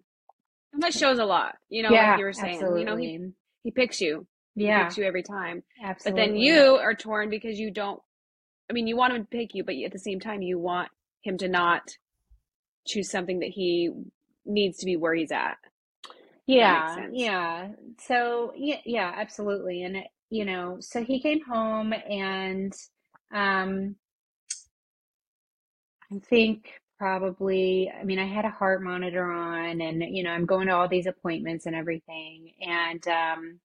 And 0.72 0.82
that 0.82 0.94
shows 0.94 1.18
a 1.18 1.24
lot. 1.24 1.56
You 1.68 1.82
know, 1.82 1.96
like 1.96 2.06
yeah 2.06 2.16
you 2.16 2.24
were 2.24 2.32
saying, 2.32 2.76
you 2.76 2.84
know, 2.84 2.96
he 2.96 3.32
he 3.62 3.70
picks 3.70 4.00
you. 4.00 4.26
He 4.56 4.66
yeah 4.66 4.82
picks 4.82 4.96
you 4.96 5.04
every 5.04 5.22
time. 5.22 5.62
Absolutely. 5.82 6.12
But 6.12 6.16
then 6.16 6.36
you 6.36 6.76
are 6.76 6.94
torn 6.94 7.30
because 7.30 7.58
you 7.58 7.70
don't 7.70 8.00
I 8.70 8.72
mean, 8.72 8.86
you 8.86 8.96
want 8.96 9.14
him 9.14 9.22
to 9.22 9.28
pick 9.28 9.54
you, 9.54 9.64
but 9.64 9.74
at 9.84 9.92
the 9.92 9.98
same 9.98 10.20
time 10.20 10.42
you 10.42 10.58
want 10.58 10.90
him 11.22 11.38
to 11.38 11.48
not 11.48 11.82
choose 12.86 13.10
something 13.10 13.40
that 13.40 13.50
he 13.50 13.90
needs 14.46 14.78
to 14.78 14.86
be 14.86 14.96
where 14.96 15.14
he's 15.14 15.32
at. 15.32 15.58
If 16.48 16.58
that 16.60 16.70
makes 16.70 16.96
yeah 16.96 17.06
yeah 17.10 17.68
so 18.00 18.52
yeah 18.56 18.78
yeah 18.86 19.12
absolutely 19.16 19.84
and 19.84 19.96
it, 19.98 20.08
you 20.30 20.44
know 20.44 20.78
so 20.80 21.04
he 21.04 21.20
came 21.20 21.40
home 21.44 21.92
and 22.10 22.74
um 23.34 23.96
I 26.12 26.20
think 26.20 26.72
probably, 26.98 27.90
I 27.92 28.04
mean, 28.04 28.20
I 28.20 28.26
had 28.26 28.46
a 28.46 28.50
heart 28.50 28.82
monitor 28.82 29.30
on 29.30 29.82
and, 29.82 30.02
you 30.16 30.24
know, 30.24 30.30
I'm 30.32 30.46
going 30.46 30.68
to 30.68 30.74
all 30.74 30.88
these 30.88 31.06
appointments 31.06 31.66
and 31.66 31.76
everything. 31.76 32.54
And, 32.62 33.06
um, 33.08 33.60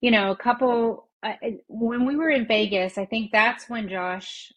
you 0.00 0.10
know, 0.12 0.32
a 0.32 0.36
couple, 0.36 1.08
I, 1.22 1.38
I- 1.42 1.58
when 1.68 2.06
we 2.06 2.16
were 2.16 2.30
in 2.30 2.46
Vegas, 2.46 2.98
I 2.98 3.06
think 3.06 3.32
that's 3.32 3.68
when 3.70 3.88
Josh, 3.88 4.52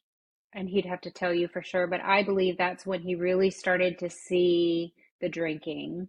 and 0.54 0.70
he'd 0.70 0.86
have 0.86 1.02
to 1.04 1.12
tell 1.12 1.34
you 1.34 1.48
for 1.50 1.64
sure, 1.64 1.88
but 1.88 2.02
I 2.02 2.24
believe 2.24 2.58
that's 2.58 2.86
when 2.86 3.02
he 3.02 3.16
really 3.16 3.52
started 3.52 4.00
to 4.00 4.10
see 4.10 4.94
the 5.22 5.30
drinking. 5.30 6.08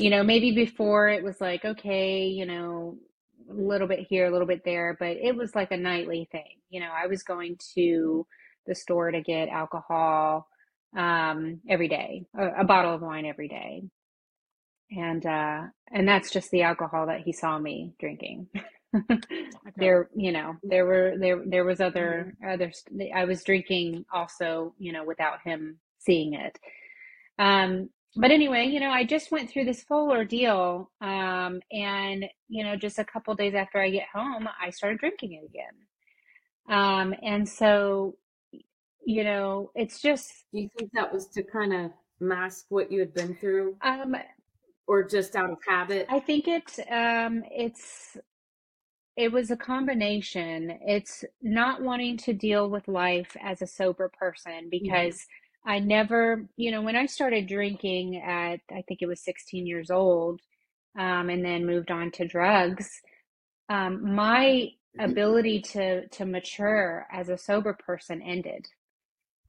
You 0.00 0.10
know, 0.10 0.22
maybe 0.22 0.52
before 0.52 1.08
it 1.08 1.22
was 1.22 1.40
like, 1.40 1.64
okay, 1.64 2.26
you 2.26 2.46
know, 2.46 2.98
a 3.50 3.54
little 3.54 3.88
bit 3.88 4.06
here, 4.08 4.26
a 4.26 4.30
little 4.30 4.46
bit 4.46 4.62
there, 4.64 4.96
but 4.98 5.16
it 5.16 5.34
was 5.36 5.54
like 5.54 5.70
a 5.72 5.76
nightly 5.76 6.28
thing. 6.32 6.60
You 6.68 6.80
know, 6.80 6.90
I 6.94 7.06
was 7.06 7.22
going 7.22 7.56
to 7.74 8.26
the 8.66 8.74
store 8.74 9.10
to 9.10 9.20
get 9.22 9.48
alcohol 9.48 10.48
um, 10.96 11.60
every 11.68 11.88
day, 11.88 12.26
a, 12.38 12.62
a 12.62 12.64
bottle 12.64 12.94
of 12.94 13.02
wine 13.02 13.26
every 13.26 13.48
day. 13.48 13.84
And 14.90 15.24
uh, 15.26 15.62
and 15.92 16.08
that's 16.08 16.30
just 16.30 16.50
the 16.50 16.62
alcohol 16.62 17.06
that 17.06 17.20
he 17.20 17.32
saw 17.32 17.58
me 17.58 17.94
drinking. 18.00 18.48
Okay. 19.68 19.74
There, 19.76 20.08
you 20.16 20.32
know, 20.32 20.54
there 20.62 20.86
were 20.86 21.14
there 21.18 21.42
there 21.46 21.64
was 21.64 21.80
other 21.80 22.34
other 22.46 22.72
I 23.14 23.24
was 23.26 23.44
drinking 23.44 24.06
also, 24.12 24.74
you 24.78 24.92
know, 24.92 25.04
without 25.04 25.42
him 25.44 25.78
seeing 25.98 26.34
it. 26.34 26.58
Um, 27.38 27.90
but 28.16 28.30
anyway, 28.30 28.66
you 28.66 28.80
know, 28.80 28.90
I 28.90 29.04
just 29.04 29.30
went 29.30 29.50
through 29.50 29.64
this 29.66 29.82
full 29.82 30.10
ordeal, 30.10 30.90
um, 31.00 31.60
and 31.72 32.26
you 32.48 32.64
know, 32.64 32.76
just 32.76 32.98
a 32.98 33.04
couple 33.04 33.34
days 33.34 33.54
after 33.54 33.80
I 33.80 33.90
get 33.90 34.06
home, 34.14 34.48
I 34.60 34.70
started 34.70 34.98
drinking 34.98 35.32
it 35.34 35.44
again. 35.44 35.74
Um, 36.68 37.14
and 37.22 37.48
so, 37.48 38.16
you 39.04 39.24
know, 39.24 39.70
it's 39.74 40.00
just, 40.00 40.32
Do 40.52 40.60
you 40.60 40.70
think 40.76 40.90
that 40.94 41.12
was 41.12 41.28
to 41.28 41.42
kind 41.42 41.72
of 41.72 41.92
mask 42.20 42.66
what 42.70 42.90
you 42.90 43.00
had 43.00 43.14
been 43.14 43.36
through 43.36 43.76
um, 43.82 44.16
or 44.86 45.04
just 45.04 45.36
out 45.36 45.50
of 45.50 45.58
habit? 45.66 46.06
I 46.08 46.18
think 46.20 46.48
it's, 46.48 46.78
um, 46.90 47.44
it's, 47.50 48.16
it 49.16 49.32
was 49.32 49.50
a 49.50 49.56
combination. 49.56 50.78
It's 50.82 51.24
not 51.40 51.82
wanting 51.82 52.16
to 52.18 52.32
deal 52.32 52.68
with 52.68 52.88
life 52.88 53.36
as 53.40 53.62
a 53.62 53.66
sober 53.66 54.10
person 54.18 54.68
hmm 54.70 54.70
because 54.70 55.26
I 55.66 55.80
never, 55.80 56.46
you 56.56 56.70
know, 56.72 56.82
when 56.82 56.96
I 56.96 57.06
started 57.06 57.48
drinking 57.48 58.16
at, 58.18 58.60
I 58.72 58.82
think 58.88 59.02
it 59.02 59.08
was 59.08 59.22
16 59.24 59.66
years 59.66 59.90
old, 59.90 60.40
um, 60.98 61.30
and 61.30 61.44
then 61.44 61.66
moved 61.66 61.90
on 61.90 62.10
to 62.12 62.26
drugs, 62.28 62.90
um, 63.70 64.14
my 64.14 64.68
ability 65.00 65.60
to 65.62 66.08
to 66.08 66.26
mature 66.26 67.06
as 67.12 67.28
a 67.30 67.38
sober 67.38 67.74
person 67.74 68.22
ended. 68.22 68.66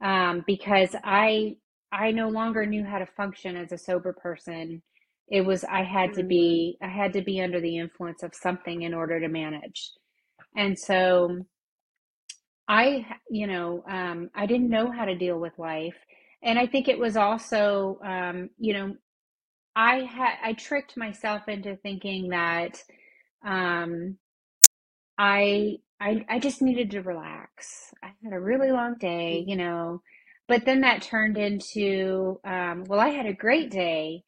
um, 0.02 0.44
because 0.48 0.96
I 1.04 1.58
I 1.92 2.12
no 2.12 2.30
longer 2.30 2.66
knew 2.66 2.84
how 2.84 3.00
to 3.00 3.06
function 3.06 3.56
as 3.58 3.72
a 3.72 3.78
sober 3.78 4.14
person. 4.14 4.82
It 5.30 5.42
was 5.46 5.64
I 5.64 5.84
had 5.84 6.14
to 6.16 6.24
Mm, 6.24 6.24
be 6.24 6.78
I 6.82 6.88
had 6.88 7.14
to 7.14 7.22
be 7.22 7.42
under 7.42 7.62
the 7.62 7.78
influence 7.78 8.24
of 8.24 8.36
something 8.36 8.84
in 8.84 8.94
order 8.94 9.20
to 9.20 9.28
manage. 9.30 9.92
And 10.56 10.78
so 10.78 11.46
I, 12.68 13.06
you 13.30 13.48
know, 13.48 13.84
um, 13.90 14.30
I 14.36 14.46
didn't 14.46 14.70
know 14.70 14.92
how 14.92 15.06
to 15.06 15.16
deal 15.16 15.40
with 15.40 15.58
life. 15.58 15.96
And 16.44 16.60
I 16.60 16.68
think 16.68 16.88
it 16.88 17.00
was 17.00 17.18
also, 17.18 18.00
um, 18.04 18.50
you 18.58 18.74
know, 18.74 18.96
I 19.76 20.02
had 20.02 20.36
I 20.44 20.54
tricked 20.54 20.98
myself 20.98 21.48
into 21.48 21.76
thinking 21.78 22.30
that 22.30 22.82
um, 23.46 24.18
I 25.18 25.78
I 26.00 26.26
I 26.30 26.40
just 26.40 26.62
needed 26.62 26.92
to 26.92 27.02
relax. 27.02 27.94
I 28.04 28.12
had 28.24 28.34
a 28.34 28.40
really 28.40 28.72
long 28.72 28.96
day, 29.00 29.44
you 29.48 29.56
know, 29.56 30.02
but 30.48 30.66
then 30.66 30.82
that 30.82 31.02
turned 31.04 31.38
into 31.38 32.40
um, 32.46 32.86
well, 32.88 33.00
I 33.00 33.10
had 33.10 33.26
a 33.28 33.34
great 33.34 33.72
day, 33.72 34.24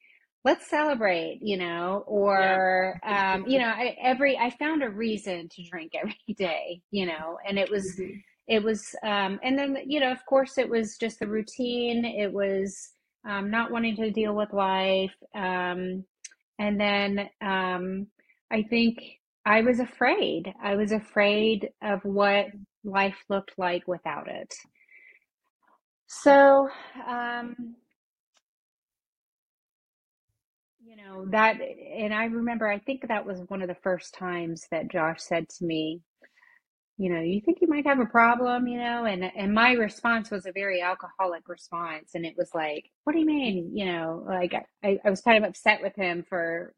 let's 0.46 0.70
celebrate, 0.70 1.40
you 1.42 1.58
know, 1.58 2.04
or, 2.08 3.00
yeah. 3.04 3.34
um, 3.36 3.46
you 3.48 3.60
know, 3.60 3.68
I, 3.68 3.96
every, 4.02 4.38
I 4.38 4.50
found 4.52 4.84
a 4.84 4.90
reason 4.90 5.50
to 5.50 5.64
drink 5.70 5.94
every 5.96 6.16
day, 6.38 6.82
you 6.92 7.06
know, 7.06 7.38
and 7.48 7.60
it 7.60 7.70
was, 7.70 8.00
mm-hmm. 8.00 8.18
It 8.50 8.64
was, 8.64 8.96
um, 9.04 9.40
and 9.44 9.58
then, 9.58 9.78
you 9.86 10.00
know, 10.00 10.12
of 10.12 10.26
course 10.26 10.58
it 10.58 10.68
was 10.68 10.98
just 10.98 11.20
the 11.20 11.28
routine. 11.28 12.04
It 12.04 12.34
was, 12.34 12.90
um, 13.26 13.52
not 13.52 13.72
wanting 13.72 13.96
to 13.98 14.12
deal 14.12 14.36
with 14.36 14.52
life. 14.52 15.16
Um, 15.36 16.04
and 16.58 16.80
then, 16.80 17.30
um, 17.42 18.08
I 18.52 18.64
think 18.64 19.20
I 19.46 19.62
was 19.62 19.80
afraid. 19.80 20.52
I 20.62 20.76
was 20.76 20.92
afraid 20.92 21.70
of 21.84 22.04
what 22.04 22.48
life 22.84 23.24
looked 23.30 23.54
like 23.58 23.88
without 23.88 24.28
it. 24.28 24.54
So, 26.08 26.70
um, 27.08 27.76
you 30.84 30.96
know, 30.96 31.28
that, 31.30 31.58
and 31.62 32.14
I 32.16 32.26
remember, 32.26 32.68
I 32.68 32.80
think 32.80 33.08
that 33.08 33.28
was 33.28 33.42
one 33.48 33.62
of 33.62 33.68
the 33.68 33.76
first 33.76 34.16
times 34.16 34.66
that 34.72 34.90
Josh 34.92 35.22
said 35.22 35.48
to 35.50 35.66
me, 35.66 36.02
you 37.00 37.10
know, 37.10 37.22
you 37.22 37.40
think 37.40 37.60
you 37.62 37.68
might 37.70 37.88
have 37.88 38.00
a 38.00 38.06
problem, 38.06 38.68
you 38.68 38.78
know, 38.78 39.06
and 39.06 39.24
and 39.24 39.54
my 39.54 39.72
response 39.72 40.30
was 40.30 40.46
a 40.46 40.52
very 40.52 40.82
alcoholic 40.82 41.48
response, 41.48 42.12
and 42.14 42.26
it 42.26 42.36
was 42.38 42.52
like, 42.54 42.92
what 43.06 43.14
do 43.14 43.20
you 43.20 43.26
mean, 43.26 43.72
you 43.74 43.86
know, 43.86 44.26
like 44.28 44.54
I, 44.84 45.00
I 45.06 45.10
was 45.10 45.22
kind 45.22 45.42
of 45.42 45.50
upset 45.50 45.82
with 45.82 45.96
him 45.96 46.26
for 46.28 46.74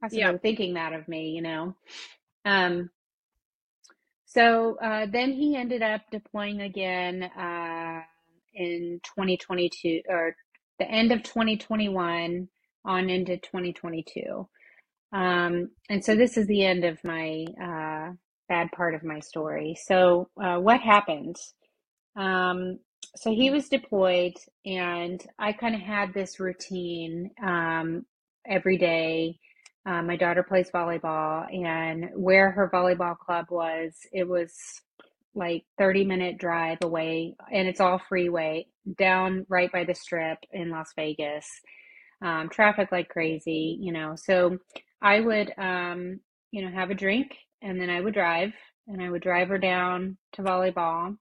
possibly 0.00 0.20
yeah. 0.20 0.36
thinking 0.38 0.74
that 0.74 0.94
of 0.94 1.06
me, 1.08 1.30
you 1.30 1.42
know. 1.42 1.76
Um, 2.46 2.88
so 4.24 4.78
uh, 4.80 5.06
then 5.12 5.32
he 5.32 5.56
ended 5.56 5.82
up 5.82 6.02
deploying 6.10 6.62
again 6.62 7.24
uh, 7.24 8.00
in 8.54 9.00
2022 9.04 10.02
or 10.08 10.34
the 10.78 10.90
end 10.90 11.12
of 11.12 11.22
2021 11.22 12.48
on 12.86 13.10
into 13.10 13.36
2022. 13.36 14.48
Um, 15.12 15.70
and 15.90 16.04
so 16.04 16.14
this 16.14 16.36
is 16.36 16.46
the 16.46 16.64
end 16.64 16.84
of 16.84 17.02
my 17.04 17.44
uh, 17.60 17.64
bad 18.50 18.70
part 18.72 18.94
of 18.94 19.04
my 19.04 19.20
story. 19.20 19.78
So, 19.86 20.28
uh, 20.42 20.58
what 20.58 20.80
happened? 20.80 21.36
Um, 22.16 22.80
so 23.16 23.32
he 23.32 23.50
was 23.50 23.70
deployed, 23.70 24.34
and 24.66 25.24
I 25.38 25.52
kind 25.52 25.74
of 25.74 25.80
had 25.80 26.12
this 26.12 26.38
routine 26.38 27.30
um, 27.42 28.04
every 28.46 28.76
day. 28.76 29.38
Uh, 29.86 30.02
my 30.02 30.16
daughter 30.16 30.42
plays 30.42 30.70
volleyball, 30.70 31.46
and 31.50 32.10
where 32.14 32.50
her 32.50 32.70
volleyball 32.74 33.16
club 33.16 33.46
was, 33.50 33.94
it 34.12 34.28
was 34.28 34.52
like 35.34 35.64
30 35.78 36.04
minute 36.04 36.38
drive 36.38 36.78
away, 36.82 37.36
and 37.50 37.68
it's 37.68 37.80
all 37.80 38.02
freeway 38.10 38.66
down 38.98 39.46
right 39.48 39.72
by 39.72 39.84
the 39.84 39.94
strip 39.94 40.38
in 40.52 40.70
Las 40.70 40.92
Vegas 40.96 41.46
um, 42.22 42.48
traffic 42.50 42.92
like 42.92 43.08
crazy, 43.08 43.78
you 43.80 43.92
know. 43.92 44.14
So 44.16 44.58
I 45.02 45.20
would, 45.20 45.52
um, 45.58 46.20
you 46.50 46.64
know, 46.64 46.70
have 46.70 46.90
a 46.90 46.94
drink 46.94 47.36
and 47.62 47.80
then 47.80 47.90
I 47.90 48.00
would 48.00 48.14
drive 48.14 48.52
and 48.86 49.02
I 49.02 49.10
would 49.10 49.22
drive 49.22 49.48
her 49.48 49.58
down 49.58 50.16
to 50.32 50.42
volleyball. 50.42 51.16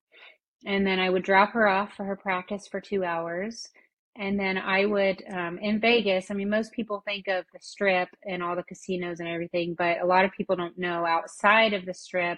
And 0.65 0.85
then 0.85 0.99
I 0.99 1.09
would 1.09 1.23
drop 1.23 1.51
her 1.53 1.67
off 1.67 1.93
for 1.93 2.03
her 2.03 2.15
practice 2.15 2.67
for 2.67 2.81
two 2.81 3.03
hours. 3.03 3.69
And 4.17 4.37
then 4.37 4.57
I 4.57 4.85
would, 4.85 5.23
um, 5.31 5.57
in 5.59 5.79
Vegas, 5.79 6.29
I 6.29 6.33
mean, 6.33 6.49
most 6.49 6.73
people 6.73 7.01
think 7.05 7.27
of 7.27 7.45
the 7.53 7.59
strip 7.61 8.09
and 8.23 8.43
all 8.43 8.55
the 8.55 8.63
casinos 8.63 9.19
and 9.19 9.29
everything, 9.29 9.75
but 9.77 10.01
a 10.01 10.05
lot 10.05 10.25
of 10.25 10.31
people 10.31 10.55
don't 10.57 10.77
know 10.77 11.05
outside 11.05 11.73
of 11.73 11.85
the 11.85 11.93
strip. 11.93 12.37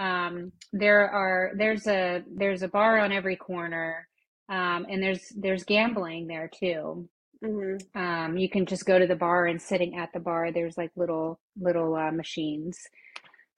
Um, 0.00 0.50
there 0.72 1.08
are, 1.08 1.52
there's 1.56 1.86
a, 1.86 2.22
there's 2.34 2.62
a 2.62 2.68
bar 2.68 2.98
on 2.98 3.12
every 3.12 3.36
corner. 3.36 4.08
Um, 4.48 4.86
and 4.90 5.00
there's, 5.00 5.28
there's 5.36 5.64
gambling 5.64 6.26
there 6.26 6.50
too. 6.52 7.08
Mm-hmm. 7.44 8.00
Um, 8.00 8.36
you 8.36 8.48
can 8.48 8.66
just 8.66 8.86
go 8.86 8.98
to 8.98 9.06
the 9.06 9.16
bar 9.16 9.46
and 9.46 9.60
sitting 9.60 9.96
at 9.96 10.12
the 10.12 10.20
bar, 10.20 10.52
there's 10.52 10.78
like 10.78 10.90
little 10.96 11.40
little 11.60 11.94
uh, 11.96 12.12
machines. 12.12 12.78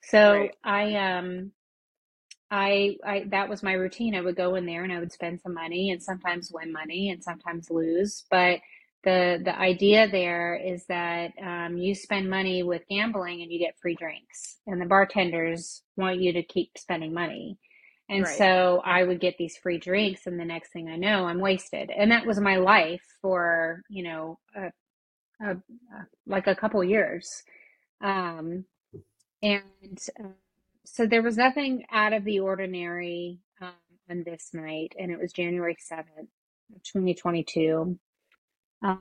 So 0.09 0.33
right. 0.33 0.57
I 0.65 0.95
um 0.97 1.53
I 2.51 2.97
I 3.05 3.25
that 3.31 3.49
was 3.49 3.63
my 3.63 3.73
routine. 3.73 4.15
I 4.15 4.21
would 4.21 4.37
go 4.37 4.55
in 4.55 4.67
there 4.67 4.85
and 4.85 4.93
I 4.93 5.01
would 5.01 5.13
spend 5.13 5.41
some 5.41 5.55
money 5.55 5.91
and 5.91 6.03
sometimes 6.03 6.53
win 6.53 6.73
money 6.73 7.11
and 7.11 7.23
sometimes 7.23 7.71
lose. 7.71 8.25
But 8.31 8.61
the 9.03 9.41
the 9.45 9.59
idea 9.59 10.09
there 10.09 10.55
is 10.57 10.87
that 10.87 11.33
um, 11.43 11.77
you 11.77 11.95
spend 11.95 12.29
money 12.29 12.63
with 12.63 12.83
gambling 12.89 13.43
and 13.43 13.53
you 13.53 13.59
get 13.59 13.79
free 13.81 13.95
drinks, 13.95 14.59
and 14.67 14.81
the 14.81 14.87
bartenders 14.87 15.83
want 15.97 16.21
you 16.21 16.33
to 16.33 16.43
keep 16.43 16.71
spending 16.77 17.13
money. 17.13 17.59
And 18.09 18.25
right. 18.25 18.39
so 18.39 18.83
I 18.85 19.03
would 19.03 19.21
get 19.21 19.37
these 19.39 19.57
free 19.57 19.79
drinks, 19.79 20.27
and 20.27 20.39
the 20.39 20.45
next 20.45 20.73
thing 20.73 20.89
I 20.89 20.97
know, 20.97 21.25
I'm 21.27 21.41
wasted. 21.41 21.91
And 21.91 22.11
that 22.13 22.27
was 22.27 22.39
my 22.39 22.57
life 22.57 23.03
for, 23.23 23.83
you 23.89 24.03
know, 24.05 24.39
a, 24.55 24.67
a, 25.45 25.53
a, 25.53 26.07
like 26.27 26.47
a 26.47 26.55
couple 26.55 26.85
years. 26.85 27.43
Um, 28.03 28.67
and 29.45 30.01
uh, 30.25 30.29
so 30.87 31.07
there 31.07 31.23
was 31.23 31.39
nothing 31.39 31.85
out 31.93 32.15
of 32.15 32.25
the 32.25 32.41
ordinary 32.41 33.41
um, 33.63 33.73
on 34.11 34.25
this 34.25 34.51
night, 34.55 34.95
and 34.99 35.13
it 35.13 35.21
was 35.21 35.33
January 35.35 35.77
7th, 35.93 36.29
2022. 36.85 37.99
Um, 38.83 39.01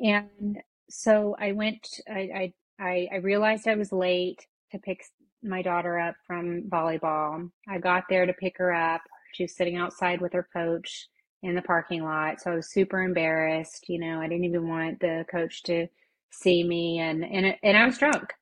and 0.00 0.58
so 0.90 1.36
I 1.40 1.52
went, 1.52 2.00
I, 2.08 2.54
I, 2.80 3.08
I 3.12 3.16
realized 3.18 3.68
I 3.68 3.76
was 3.76 3.92
late 3.92 4.46
to 4.72 4.78
pick 4.78 5.04
my 5.44 5.62
daughter 5.62 5.98
up 5.98 6.16
from 6.26 6.64
volleyball. 6.64 7.50
I 7.68 7.78
got 7.78 8.04
there 8.10 8.26
to 8.26 8.34
pick 8.34 8.58
her 8.58 8.74
up. 8.74 9.02
She 9.34 9.44
was 9.44 9.56
sitting 9.56 9.76
outside 9.76 10.20
with 10.22 10.34
her 10.34 10.48
coach 10.52 11.08
in 11.42 11.56
the 11.56 11.62
parking 11.62 12.04
lot. 12.04 12.40
So 12.40 12.52
I 12.52 12.56
was 12.56 12.70
super 12.72 13.02
embarrassed. 13.02 13.86
You 13.88 14.00
know, 14.00 14.20
I 14.20 14.28
didn't 14.28 14.44
even 14.46 14.68
want 14.68 15.00
the 15.00 15.26
coach 15.30 15.62
to 15.64 15.88
see 16.32 16.64
me 16.64 17.00
and 17.00 17.24
and 17.24 17.56
and 17.62 17.78
I 17.78 17.86
was 17.86 17.98
drunk. 17.98 18.34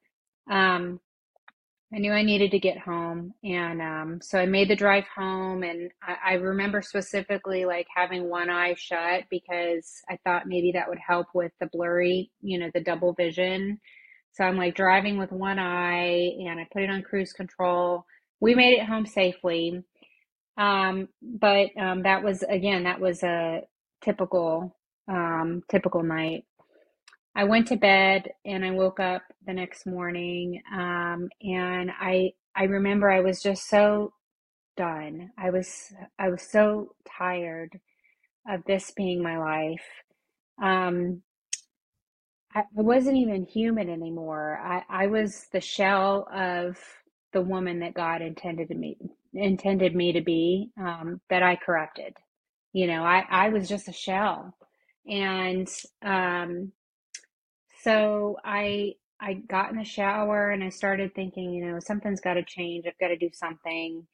Um 0.51 1.01
I 1.95 1.99
knew 1.99 2.13
I 2.13 2.23
needed 2.23 2.51
to 2.53 2.59
get 2.59 2.79
home 2.79 3.35
and 3.45 3.81
um 3.81 4.21
so 4.23 4.39
I 4.39 4.47
made 4.47 4.69
the 4.69 4.77
drive 4.77 5.05
home 5.15 5.63
and 5.63 5.91
I, 6.03 6.33
I 6.33 6.35
remember 6.35 6.83
specifically 6.83 7.65
like 7.67 7.87
having 7.95 8.29
one 8.29 8.51
eye 8.51 8.75
shut 8.77 9.25
because 9.31 10.03
I 10.11 10.19
thought 10.25 10.49
maybe 10.49 10.73
that 10.73 10.89
would 10.89 10.99
help 10.99 11.29
with 11.35 11.53
the 11.61 11.69
blurry, 11.73 12.31
you 12.43 12.59
know, 12.59 12.71
the 12.75 12.83
double 12.83 13.13
vision 13.15 13.81
so 14.33 14.45
I'm 14.45 14.57
like 14.57 14.75
driving 14.75 15.17
with 15.17 15.31
one 15.31 15.61
eye 15.61 16.33
and 16.41 16.59
I 16.59 16.67
put 16.73 16.83
it 16.83 16.91
on 16.91 17.03
cruise 17.03 17.33
control. 17.33 18.05
We 18.41 18.57
made 18.57 18.79
it 18.79 18.87
home 18.87 19.07
safely. 19.07 19.83
Um, 20.59 21.09
but 21.23 21.69
um, 21.81 22.03
that 22.03 22.25
was 22.25 22.43
again, 22.43 22.85
that 22.85 23.01
was 23.01 23.23
a 23.23 23.63
typical 24.05 24.77
um, 25.09 25.63
typical 25.71 26.03
night. 26.03 26.45
I 27.37 27.45
went 27.45 27.69
to 27.69 27.77
bed 27.77 28.29
and 28.45 28.65
I 28.65 28.71
woke 28.73 29.01
up 29.01 29.23
the 29.47 29.55
next 29.55 29.87
morning 29.87 30.63
um, 30.73 31.29
and 31.43 31.91
I 32.01 32.33
I 32.57 32.65
remember 32.65 33.11
I 33.11 33.21
was 33.21 33.43
just 33.43 33.69
so 33.69 34.13
done. 34.77 35.31
I 35.39 35.51
was 35.51 35.93
I 36.19 36.31
was 36.31 36.43
so 36.43 36.95
tired 37.19 37.81
of 38.49 38.65
this 38.67 38.93
being 38.97 39.23
my 39.23 39.39
life. 39.39 39.85
Um, 40.63 41.23
I, 42.55 42.61
I 42.61 42.83
wasn't 42.83 43.17
even 43.17 43.45
human 43.45 43.91
anymore. 43.91 44.61
I, 44.63 45.05
I 45.05 45.07
was 45.09 45.47
the 45.53 45.61
shell 45.61 46.29
of 46.33 46.79
the 47.33 47.43
woman 47.43 47.81
that 47.81 47.95
God 47.95 48.23
intended 48.23 48.71
me 48.71 48.97
intended 49.35 49.97
me 49.97 50.13
to 50.13 50.21
be, 50.21 50.71
um, 50.81 51.21
that 51.29 51.43
I 51.43 51.57
corrupted. 51.57 52.17
You 52.73 52.87
know, 52.87 53.03
I, 53.05 53.25
I 53.29 53.49
was 53.49 53.69
just 53.69 53.89
a 53.89 53.93
shell. 53.93 54.57
And 55.09 55.69
um, 56.05 56.73
so 57.85 58.39
I 58.45 58.95
I 59.21 59.35
got 59.35 59.71
in 59.71 59.77
the 59.79 59.85
shower 59.85 60.51
and 60.51 60.65
I 60.65 60.71
started 60.71 61.15
thinking, 61.15 61.53
you 61.53 61.67
know, 61.67 61.79
something's 61.81 62.21
got 62.21 62.35
to 62.35 62.43
change. 62.43 62.87
I've 62.87 62.99
got 62.99 63.09
to 63.09 63.17
do 63.17 63.31
something. 63.33 64.07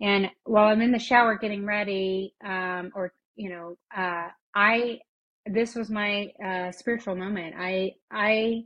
And 0.00 0.30
while 0.44 0.68
I'm 0.68 0.82
in 0.82 0.92
the 0.92 0.98
shower 0.98 1.36
getting 1.38 1.64
ready, 1.64 2.34
um, 2.44 2.92
or 2.94 3.12
you 3.36 3.48
know, 3.50 3.78
uh, 3.96 4.28
I 4.54 5.00
this 5.46 5.74
was 5.74 5.90
my 5.90 6.32
uh, 6.44 6.70
spiritual 6.72 7.16
moment. 7.16 7.54
I 7.58 7.94
I 8.10 8.64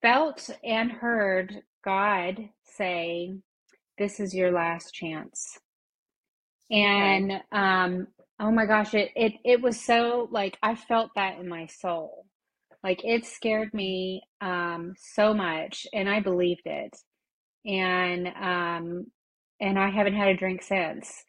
felt 0.00 0.48
and 0.64 0.90
heard 0.90 1.62
God 1.84 2.48
say, 2.64 3.34
"This 3.98 4.20
is 4.20 4.34
your 4.34 4.52
last 4.52 4.94
chance." 4.94 5.58
And 6.70 7.42
um, 7.52 8.06
oh 8.42 8.50
my 8.50 8.66
gosh, 8.66 8.94
it 8.94 9.10
it 9.16 9.34
it 9.44 9.62
was 9.62 9.80
so 9.80 10.28
like 10.30 10.58
I 10.62 10.74
felt 10.74 11.12
that 11.16 11.38
in 11.38 11.48
my 11.48 11.66
soul. 11.66 12.26
Like 12.84 13.04
it 13.04 13.24
scared 13.24 13.72
me 13.72 14.22
um, 14.40 14.94
so 14.98 15.32
much, 15.32 15.86
and 15.94 16.10
I 16.10 16.20
believed 16.20 16.66
it. 16.66 16.96
And 17.64 18.28
um, 18.28 19.06
and 19.60 19.78
I 19.78 19.90
haven't 19.90 20.16
had 20.16 20.28
a 20.28 20.36
drink 20.36 20.62
since. 20.62 21.24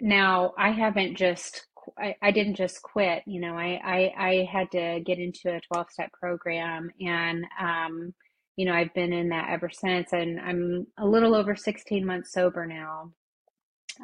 Now 0.00 0.52
I 0.58 0.70
haven't 0.70 1.16
just 1.16 1.66
I, 1.98 2.14
I 2.22 2.30
didn't 2.30 2.56
just 2.56 2.82
quit. 2.82 3.22
You 3.26 3.40
know, 3.40 3.54
I, 3.54 3.80
I, 3.84 4.12
I 4.18 4.48
had 4.50 4.70
to 4.72 5.00
get 5.04 5.18
into 5.18 5.54
a 5.54 5.60
12 5.72 5.86
step 5.90 6.12
program 6.12 6.90
and, 7.00 7.44
um, 7.60 8.14
you 8.56 8.66
know, 8.66 8.72
I've 8.74 8.92
been 8.94 9.12
in 9.12 9.30
that 9.30 9.48
ever 9.50 9.70
since 9.70 10.12
and 10.12 10.38
I'm 10.40 10.86
a 10.98 11.06
little 11.06 11.34
over 11.34 11.56
16 11.56 12.04
months 12.04 12.32
sober 12.32 12.66
now. 12.66 13.12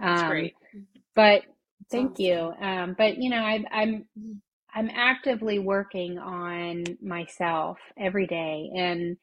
That's 0.01 0.23
um, 0.23 0.29
great. 0.29 0.55
But 1.15 1.43
thank 1.91 2.19
you. 2.19 2.53
Um, 2.61 2.95
but 2.99 3.19
you 3.19 3.31
know, 3.31 3.43
I, 3.43 3.65
I'm, 3.73 4.07
I'm 4.75 4.91
actively 4.91 5.59
working 5.59 6.19
on 6.19 6.85
myself 7.03 7.79
every 7.99 8.27
day, 8.27 8.71
and 8.77 9.17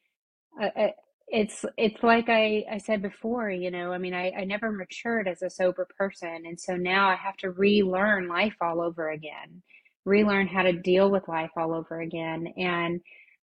uh, 0.62 0.70
uh, 0.78 0.88
it's 1.28 1.66
it's 1.78 2.04
like 2.04 2.30
I 2.30 2.66
I 2.72 2.78
said 2.80 3.02
before, 3.02 3.50
you 3.50 3.72
know, 3.72 3.94
I 3.94 3.98
mean, 3.98 4.14
I 4.14 4.32
I 4.32 4.44
never 4.46 4.72
matured 4.72 5.28
as 5.28 5.42
a 5.42 5.50
sober 5.50 5.88
person, 5.98 6.46
and 6.46 6.60
so 6.60 6.76
now 6.76 7.10
I 7.10 7.16
have 7.16 7.38
to 7.38 7.52
relearn 7.52 8.28
life 8.28 8.56
all 8.62 8.82
over 8.82 9.12
again, 9.12 9.64
relearn 10.06 10.48
how 10.48 10.64
to 10.64 10.74
deal 10.74 11.10
with 11.12 11.28
life 11.28 11.52
all 11.58 11.74
over 11.74 12.02
again, 12.02 12.48
and 12.58 13.02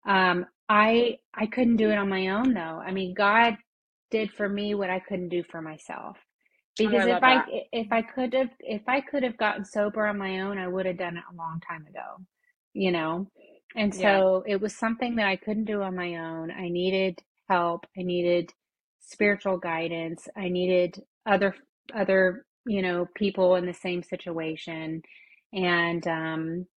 um, 0.08 0.46
I 0.70 1.18
I 1.34 1.48
couldn't 1.48 1.78
do 1.78 1.90
it 1.92 1.98
on 1.98 2.10
my 2.10 2.30
own 2.30 2.54
though. 2.54 2.60
I 2.86 2.92
mean, 2.92 3.14
God 3.16 3.58
did 4.12 4.32
for 4.34 4.50
me 4.50 4.76
what 4.76 4.90
I 4.90 5.00
couldn't 5.00 5.30
do 5.30 5.44
for 5.52 5.62
myself. 5.62 6.18
Oh, 6.86 6.98
I 6.98 7.04
Because 7.04 7.08
if 7.08 7.20
love 7.20 7.24
I 7.24 7.42
that. 7.42 7.50
if 7.74 7.92
I 7.92 8.04
could 8.04 8.34
have 8.36 8.52
if 8.62 8.84
I 8.88 9.02
could 9.02 9.24
have 9.24 9.38
gotten 9.38 9.66
sober 9.66 10.08
on 10.08 10.18
my 10.20 10.42
own, 10.42 10.60
I 10.60 10.68
would 10.70 10.88
have 10.88 11.00
done 11.00 11.18
it 11.18 11.24
a 11.32 11.36
long 11.36 11.62
time 11.68 11.86
ago, 11.88 12.26
you 12.74 12.92
know? 12.92 13.30
And 13.78 13.94
Yeah. 13.94 14.24
so 14.24 14.44
it 14.48 14.62
was 14.62 14.76
something 14.76 15.16
that 15.18 15.28
I 15.28 15.38
couldn't 15.38 15.66
do 15.66 15.84
on 15.84 15.96
my 15.96 16.16
own. 16.18 16.52
I 16.52 16.70
needed 16.70 17.20
help. 17.50 17.86
I 17.98 18.04
needed 18.04 18.52
spiritual 19.02 19.58
guidance. 19.60 20.28
I 20.38 20.50
needed 20.50 21.04
other 21.28 21.56
other, 21.96 22.46
you 22.68 22.82
know, 22.84 23.08
people 23.16 23.56
in 23.58 23.68
the 23.68 23.74
same 23.76 24.04
situation. 24.04 25.04
And 25.54 26.08
um 26.08 26.68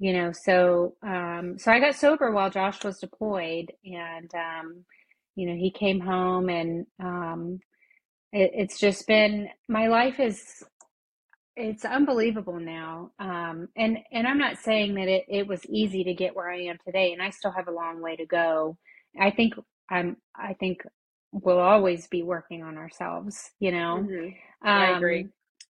you 0.00 0.12
know, 0.14 0.32
so 0.32 0.96
um, 1.06 1.58
so 1.58 1.72
I 1.72 1.80
got 1.80 1.96
sober 1.96 2.32
while 2.32 2.50
Josh 2.50 2.84
was 2.84 3.00
deployed, 3.00 3.72
and 3.86 4.30
um, 4.36 4.84
you 5.36 5.48
know, 5.48 5.56
he 5.56 5.72
came 5.72 6.00
home, 6.00 6.50
and 6.50 6.86
um, 7.02 7.60
it, 8.32 8.52
it's 8.54 8.78
just 8.78 9.06
been 9.06 9.48
my 9.68 9.88
life 9.88 10.20
is 10.20 10.62
it's 11.56 11.84
unbelievable 11.84 12.60
now. 12.60 13.12
Um, 13.18 13.68
and 13.76 13.98
and 14.12 14.26
I'm 14.26 14.38
not 14.38 14.58
saying 14.58 14.94
that 14.94 15.08
it 15.08 15.24
it 15.28 15.46
was 15.48 15.66
easy 15.66 16.04
to 16.04 16.14
get 16.14 16.36
where 16.36 16.50
I 16.50 16.62
am 16.64 16.78
today, 16.86 17.12
and 17.12 17.22
I 17.22 17.30
still 17.30 17.52
have 17.52 17.68
a 17.68 17.72
long 17.72 18.00
way 18.02 18.16
to 18.16 18.26
go. 18.26 18.78
I 19.20 19.30
think 19.30 19.54
I'm 19.90 20.16
I 20.36 20.54
think 20.54 20.82
we'll 21.32 21.58
always 21.58 22.06
be 22.08 22.22
working 22.22 22.62
on 22.62 22.78
ourselves, 22.78 23.50
you 23.60 23.72
know. 23.72 24.08
hmm 24.08 24.28
I 24.74 24.88
agree. 24.90 25.26
Um, 25.26 25.32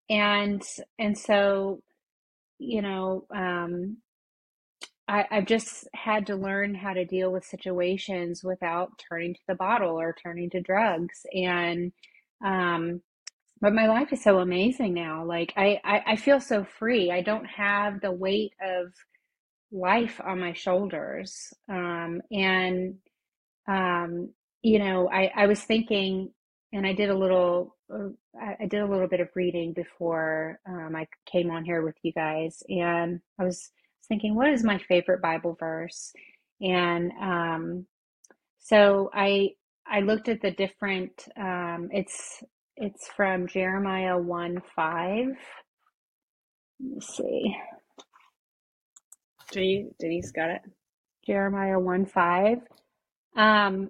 and 0.10 0.64
and 1.00 1.18
so 1.18 1.82
you 2.60 2.82
know. 2.82 3.26
Um, 3.36 3.98
I, 5.08 5.26
I've 5.32 5.46
just 5.46 5.88
had 5.94 6.28
to 6.28 6.36
learn 6.36 6.74
how 6.76 6.94
to 6.94 7.06
deal 7.06 7.32
with 7.32 7.46
situations 7.46 8.44
without 8.44 8.92
turning 9.10 9.36
to 9.36 9.42
the 9.48 9.56
bottle 9.56 10.00
or 10.00 10.16
turning 10.22 10.50
to 10.52 10.62
drugs. 10.62 11.26
And, 11.34 11.92
um, 12.44 13.02
but 13.62 13.74
my 13.74 13.88
life 13.88 14.12
is 14.12 14.22
so 14.22 14.40
amazing 14.40 14.94
now. 14.94 15.26
Like 15.26 15.54
I, 15.56 15.80
I, 15.84 16.04
I 16.08 16.16
feel 16.16 16.40
so 16.40 16.66
free. 16.78 17.12
I 17.12 17.22
don't 17.22 17.46
have 17.46 18.02
the 18.02 18.12
weight 18.12 18.54
of 18.62 18.94
life 19.72 20.20
on 20.24 20.40
my 20.40 20.54
shoulders. 20.54 21.54
Um, 21.70 22.22
and, 22.32 22.96
um, 23.68 24.30
you 24.62 24.80
know, 24.80 25.10
I, 25.10 25.32
I 25.36 25.48
was 25.48 25.62
thinking, 25.62 26.32
and 26.74 26.86
I 26.86 26.94
did 26.94 27.10
a 27.10 27.18
little, 27.18 27.76
uh, 27.94 28.10
I 28.40 28.66
did 28.66 28.82
a 28.82 28.88
little 28.88 29.08
bit 29.08 29.20
of 29.20 29.30
reading 29.36 29.74
before 29.74 30.60
um, 30.68 30.96
I 30.96 31.08
came 31.26 31.52
on 31.52 31.64
here 31.64 31.84
with 31.84 31.96
you 32.04 32.12
guys, 32.12 32.62
and 32.68 33.22
I 33.40 33.44
was 33.46 33.72
thinking, 34.08 34.36
what 34.36 34.50
is 34.50 34.64
my 34.64 34.78
favorite 34.78 35.22
Bible 35.22 35.56
verse? 35.60 36.12
And 36.62 37.12
um, 37.22 37.86
so 38.60 39.10
I 39.14 39.52
I 39.88 40.02
looked 40.02 40.30
at 40.30 40.42
the 40.42 40.52
different. 40.52 41.12
Um, 41.38 41.90
it's 41.92 42.44
it's 42.78 43.08
from 43.18 43.48
Jeremiah 43.48 44.18
one 44.18 44.62
five. 44.76 45.28
Let 46.80 46.92
me 46.96 47.02
see, 47.02 47.56
Denise, 49.52 49.94
Denise 50.00 50.32
got 50.32 50.52
it. 50.52 50.62
Jeremiah 51.28 51.80
one 51.80 52.06
five. 52.06 52.60
Um, 53.38 53.90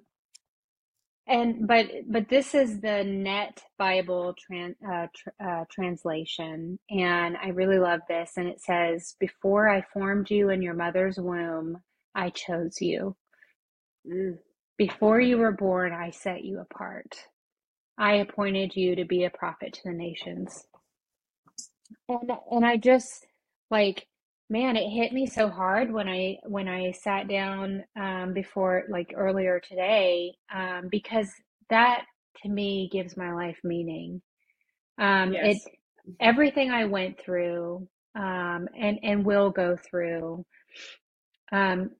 And 1.28 1.66
but 1.68 1.86
but 2.08 2.28
this 2.28 2.54
is 2.54 2.82
the 2.82 3.04
Net 3.06 3.64
Bible 3.78 4.36
tran 4.36 4.76
uh, 4.86 5.08
tr 5.16 5.30
uh, 5.42 5.64
translation, 5.72 6.78
and 6.90 7.38
I 7.38 7.50
really 7.50 7.80
love 7.80 8.02
this. 8.10 8.34
And 8.36 8.48
it 8.48 8.62
says, 8.62 9.16
"Before 9.20 9.70
I 9.70 9.84
formed 9.94 10.30
you 10.30 10.50
in 10.50 10.62
your 10.62 10.74
mother's 10.74 11.18
womb, 11.18 11.78
I 12.14 12.30
chose 12.30 12.82
you. 12.82 13.16
Mm, 14.08 14.40
Before 14.78 15.20
you 15.20 15.38
were 15.38 15.52
born, 15.52 15.94
I 15.94 16.10
set 16.12 16.44
you 16.44 16.60
apart. 16.60 17.16
I 17.98 18.16
appointed 18.16 18.76
you 18.76 18.96
to 18.96 19.06
be 19.06 19.24
a 19.24 19.30
prophet 19.30 19.74
to 19.74 19.82
the 19.86 19.94
nations." 19.94 20.66
And 22.10 22.32
and 22.52 22.66
I 22.66 22.78
just 22.78 23.26
like, 23.72 24.08
man, 24.50 24.76
it 24.76 24.90
hit 24.90 25.14
me 25.14 25.26
so 25.26 25.50
hard 25.50 25.92
when 25.92 26.08
I 26.08 26.38
when 26.44 26.68
I 26.68 26.92
sat 26.92 27.28
down 27.28 27.84
um, 28.00 28.34
before 28.34 28.84
like 28.90 29.14
earlier 29.16 29.60
today, 29.60 30.36
um, 30.54 30.88
because 30.90 31.30
that 31.70 32.06
to 32.44 32.50
me 32.50 32.90
gives 32.92 33.18
my 33.18 33.34
life 33.34 33.58
meaning. 33.64 34.22
Um, 34.98 35.34
it 35.34 35.58
yes. 35.58 35.68
everything 36.20 36.72
I 36.72 36.86
went 36.86 37.20
through 37.20 37.88
um, 38.16 38.68
and 38.78 39.00
and 39.04 39.26
will 39.26 39.50
go 39.50 39.78
through. 39.90 40.46
Um, 41.52 41.92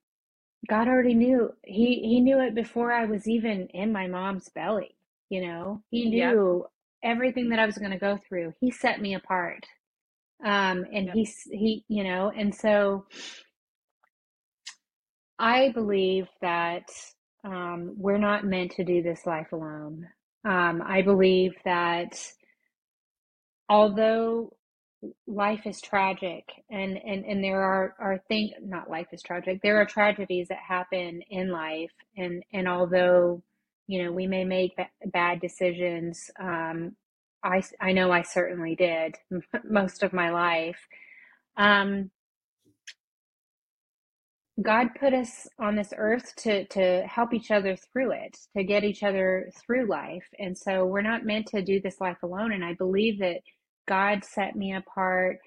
God 0.68 0.88
already 0.88 1.14
knew. 1.14 1.52
He 1.64 2.00
he 2.02 2.20
knew 2.20 2.40
it 2.40 2.54
before 2.54 2.92
I 2.92 3.06
was 3.06 3.28
even 3.28 3.68
in 3.68 3.92
my 3.92 4.06
mom's 4.08 4.48
belly, 4.50 4.96
you 5.30 5.46
know. 5.46 5.82
He 5.90 6.10
Yep. 6.10 6.38
knew 6.38 6.66
everything 7.02 7.50
that 7.50 7.58
I 7.58 7.66
was 7.66 7.78
going 7.78 7.92
to 7.92 7.98
go 7.98 8.18
through. 8.28 8.54
He 8.60 8.70
set 8.70 9.00
me 9.00 9.14
apart. 9.14 9.66
Um, 10.44 10.84
and 10.92 11.08
Yep. 11.08 11.10
he's 11.10 11.42
he, 11.50 11.84
you 11.88 12.04
know, 12.04 12.32
and 12.36 12.54
so 12.54 13.06
I 15.38 15.70
believe 15.70 16.28
that 16.42 16.88
um, 17.44 17.94
we're 17.98 18.18
not 18.18 18.44
meant 18.46 18.72
to 18.72 18.84
do 18.84 19.02
this 19.02 19.26
life 19.26 19.52
alone. 19.52 20.08
Um, 20.44 20.82
I 20.86 21.02
believe 21.02 21.54
that 21.64 22.20
although 23.68 24.52
life 25.26 25.66
is 25.66 25.80
tragic 25.80 26.44
and 26.70 26.98
and 26.98 27.24
and 27.24 27.42
there 27.42 27.62
are 27.62 27.94
are 27.98 28.20
things 28.28 28.52
not 28.62 28.90
life 28.90 29.06
is 29.12 29.22
tragic 29.22 29.60
there 29.62 29.80
are 29.80 29.86
tragedies 29.86 30.48
that 30.48 30.58
happen 30.58 31.20
in 31.30 31.50
life 31.50 31.92
and 32.16 32.42
and 32.52 32.68
although 32.68 33.42
you 33.86 34.02
know 34.02 34.12
we 34.12 34.26
may 34.26 34.44
make 34.44 34.76
ba- 34.76 34.88
bad 35.06 35.40
decisions 35.40 36.30
um 36.40 36.94
i 37.44 37.62
i 37.80 37.92
know 37.92 38.10
i 38.10 38.22
certainly 38.22 38.74
did 38.74 39.14
most 39.68 40.02
of 40.02 40.12
my 40.12 40.30
life 40.30 40.78
um 41.56 42.10
god 44.62 44.88
put 44.98 45.12
us 45.12 45.46
on 45.58 45.76
this 45.76 45.92
earth 45.96 46.34
to 46.36 46.64
to 46.66 47.02
help 47.06 47.34
each 47.34 47.50
other 47.50 47.76
through 47.76 48.12
it 48.12 48.36
to 48.56 48.64
get 48.64 48.84
each 48.84 49.02
other 49.02 49.50
through 49.54 49.86
life 49.86 50.26
and 50.38 50.56
so 50.56 50.86
we're 50.86 51.02
not 51.02 51.26
meant 51.26 51.46
to 51.46 51.62
do 51.62 51.80
this 51.80 52.00
life 52.00 52.22
alone 52.22 52.52
and 52.52 52.64
i 52.64 52.72
believe 52.74 53.18
that 53.18 53.40
god 53.86 54.24
set 54.24 54.56
me 54.56 54.74
apart 54.74 55.38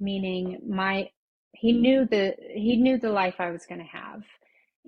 meaning 0.00 0.60
my 0.68 1.08
he 1.54 1.72
knew 1.72 2.06
the 2.06 2.34
he 2.54 2.76
knew 2.76 2.98
the 2.98 3.10
life 3.10 3.36
I 3.38 3.50
was 3.50 3.66
going 3.66 3.80
to 3.80 3.86
have. 3.86 4.22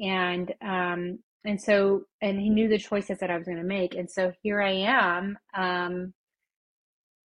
And 0.02 0.52
um 0.62 1.18
and 1.44 1.60
so 1.60 2.02
and 2.20 2.40
he 2.40 2.48
knew 2.50 2.68
the 2.68 2.78
choices 2.78 3.18
that 3.18 3.30
I 3.30 3.36
was 3.36 3.46
going 3.46 3.58
to 3.58 3.64
make. 3.64 3.94
And 3.94 4.10
so 4.10 4.32
here 4.42 4.60
I 4.60 4.72
am 4.72 5.38
um 5.56 6.12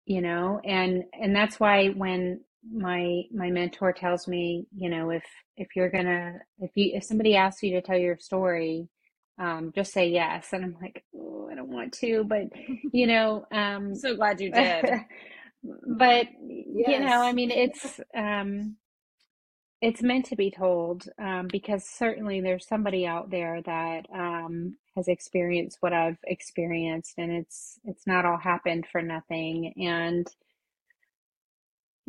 you 0.05 0.21
know 0.21 0.61
and 0.63 1.03
and 1.13 1.35
that's 1.35 1.59
why 1.59 1.89
when 1.89 2.41
my 2.71 3.21
my 3.31 3.49
mentor 3.51 3.93
tells 3.93 4.27
me 4.27 4.65
you 4.75 4.89
know 4.89 5.11
if 5.11 5.23
if 5.57 5.67
you're 5.75 5.89
gonna 5.89 6.33
if 6.59 6.71
you 6.75 6.91
if 6.95 7.03
somebody 7.03 7.35
asks 7.35 7.61
you 7.61 7.71
to 7.73 7.81
tell 7.81 7.97
your 7.97 8.17
story 8.17 8.87
um 9.39 9.71
just 9.75 9.93
say 9.93 10.07
yes. 10.09 10.53
And 10.53 10.63
I'm 10.63 10.77
like 10.81 11.03
oh 11.15 11.49
I 11.51 11.55
don't 11.55 11.69
want 11.69 11.93
to 11.99 12.23
but 12.23 12.43
you 12.93 13.05
know 13.07 13.45
um 13.51 13.95
So 13.95 14.15
glad 14.15 14.41
you 14.41 14.51
did. 14.51 14.85
but 15.97 16.27
you 16.41 16.99
know 16.99 17.21
I 17.21 17.33
mean 17.33 17.51
it's 17.51 17.99
um 18.15 18.77
it's 19.81 20.01
meant 20.01 20.25
to 20.27 20.35
be 20.35 20.49
told 20.51 21.07
um, 21.19 21.47
because 21.51 21.85
certainly 21.85 22.41
there's 22.41 22.67
somebody 22.67 23.05
out 23.05 23.29
there 23.29 23.61
that 23.63 24.07
um, 24.13 24.75
has 24.95 25.07
experienced 25.07 25.77
what 25.81 25.93
I've 25.93 26.17
experienced, 26.25 27.15
and 27.17 27.31
it's 27.31 27.79
it's 27.85 28.07
not 28.07 28.25
all 28.25 28.37
happened 28.37 28.87
for 28.91 29.01
nothing. 29.01 29.73
And 29.77 30.27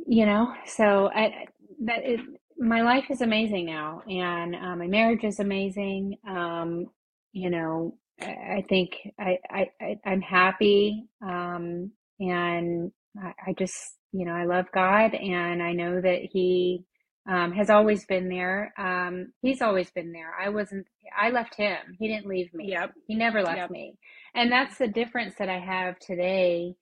you 0.07 0.27
know, 0.27 0.55
so 0.67 1.11
I 1.15 1.47
that 1.85 2.05
it, 2.05 2.21
my 2.59 2.83
life 2.83 3.07
is 3.11 3.21
amazing 3.23 3.67
now, 3.67 4.03
and 4.09 4.57
uh, 4.57 4.77
my 4.77 4.87
marriage 4.87 5.25
is 5.25 5.41
amazing. 5.41 6.19
Um, 6.29 6.87
you 7.33 7.51
know, 7.51 7.97
I, 8.21 8.27
I 8.59 8.65
think 8.69 8.97
I, 9.21 9.39
I, 9.51 9.71
I 9.81 9.99
I'm 10.07 10.23
happy, 10.23 11.05
um, 11.23 11.93
and 12.21 12.93
I, 13.23 13.51
I 13.51 13.53
just 13.59 13.97
you 14.12 14.25
know 14.27 14.33
I 14.33 14.45
love 14.45 14.67
God, 14.75 15.14
and 15.14 15.62
I 15.62 15.73
know 15.73 16.01
that 16.01 16.21
He 16.33 16.85
um, 17.31 17.53
has 17.53 17.71
always 17.71 18.05
been 18.07 18.29
there. 18.29 18.73
Um, 18.79 19.33
he's 19.43 19.61
always 19.62 19.91
been 19.91 20.12
there. 20.12 20.35
I 20.41 20.49
wasn't. 20.49 20.87
I 21.17 21.31
left 21.31 21.55
him. 21.57 21.79
He 21.99 22.09
didn't 22.09 22.27
leave 22.27 22.53
me. 22.55 22.69
Yep. 22.71 22.93
He 23.07 23.14
never 23.17 23.43
left 23.43 23.59
Yep. 23.59 23.71
me, 23.71 23.97
and 24.35 24.51
that's 24.53 24.79
the 24.79 24.89
difference 24.89 25.35
that 25.39 25.49
I 25.49 25.59
have 25.59 25.99
today. 25.99 26.75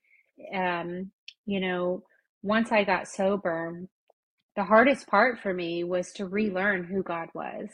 Um, 0.55 1.11
you 1.47 1.61
know 1.61 2.03
once 2.43 2.73
I 2.73 2.85
got 2.85 3.09
sober, 3.09 3.83
the 4.57 4.65
hardest 4.65 5.07
part 5.09 5.41
for 5.41 5.55
me 5.55 5.85
was 5.85 6.13
to 6.15 6.27
relearn 6.27 6.85
who 6.85 7.03
God 7.03 7.29
was. 7.35 7.69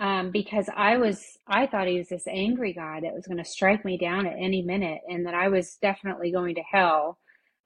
Um, 0.00 0.30
because 0.30 0.68
I 0.74 0.96
was, 0.96 1.22
I 1.46 1.66
thought 1.66 1.86
he 1.86 1.98
was 1.98 2.08
this 2.08 2.26
angry 2.26 2.72
God 2.72 3.04
that 3.04 3.14
was 3.14 3.26
going 3.26 3.38
to 3.38 3.44
strike 3.44 3.84
me 3.84 3.98
down 3.98 4.26
at 4.26 4.36
any 4.38 4.62
minute 4.62 5.00
and 5.08 5.26
that 5.26 5.34
I 5.34 5.48
was 5.48 5.76
definitely 5.82 6.32
going 6.32 6.54
to 6.56 6.62
hell. 6.62 7.18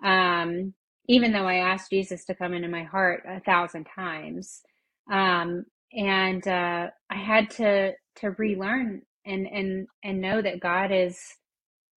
Um, 0.04 0.74
even 1.08 1.32
though 1.32 1.46
I 1.46 1.56
asked 1.56 1.90
Jesus 1.90 2.24
to 2.26 2.34
come 2.34 2.54
into 2.54 2.68
my 2.68 2.84
heart 2.84 3.24
a 3.28 3.40
thousand 3.40 3.86
times. 3.94 4.62
Um, 5.10 5.64
and, 5.92 6.46
uh, 6.48 6.88
I 7.10 7.16
had 7.16 7.50
to, 7.52 7.92
to 8.16 8.30
relearn 8.38 9.02
and, 9.26 9.46
and, 9.46 9.86
and 10.04 10.20
know 10.20 10.42
that 10.42 10.60
God 10.60 10.92
is 10.92 11.18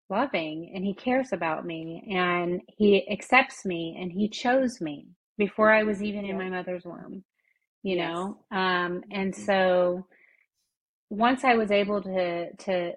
loving 0.09 0.71
and 0.75 0.83
he 0.85 0.93
cares 0.93 1.33
about 1.33 1.65
me 1.65 2.03
and 2.15 2.61
he 2.67 3.09
accepts 3.11 3.65
me 3.65 3.97
and 4.01 4.11
he 4.11 4.29
chose 4.29 4.81
me 4.81 5.07
before 5.37 5.71
I 5.73 5.83
was 5.83 6.03
even 6.03 6.25
in 6.25 6.37
my 6.37 6.49
mother's 6.49 6.85
womb, 6.85 7.23
you 7.83 7.95
Yes. 7.95 8.07
know? 8.07 8.39
Um, 8.51 9.03
and 9.11 9.33
Mhm. 9.33 9.45
so 9.45 10.07
once 11.09 11.43
I 11.43 11.55
was 11.55 11.71
able 11.71 12.01
to, 12.03 12.53
to, 12.53 12.93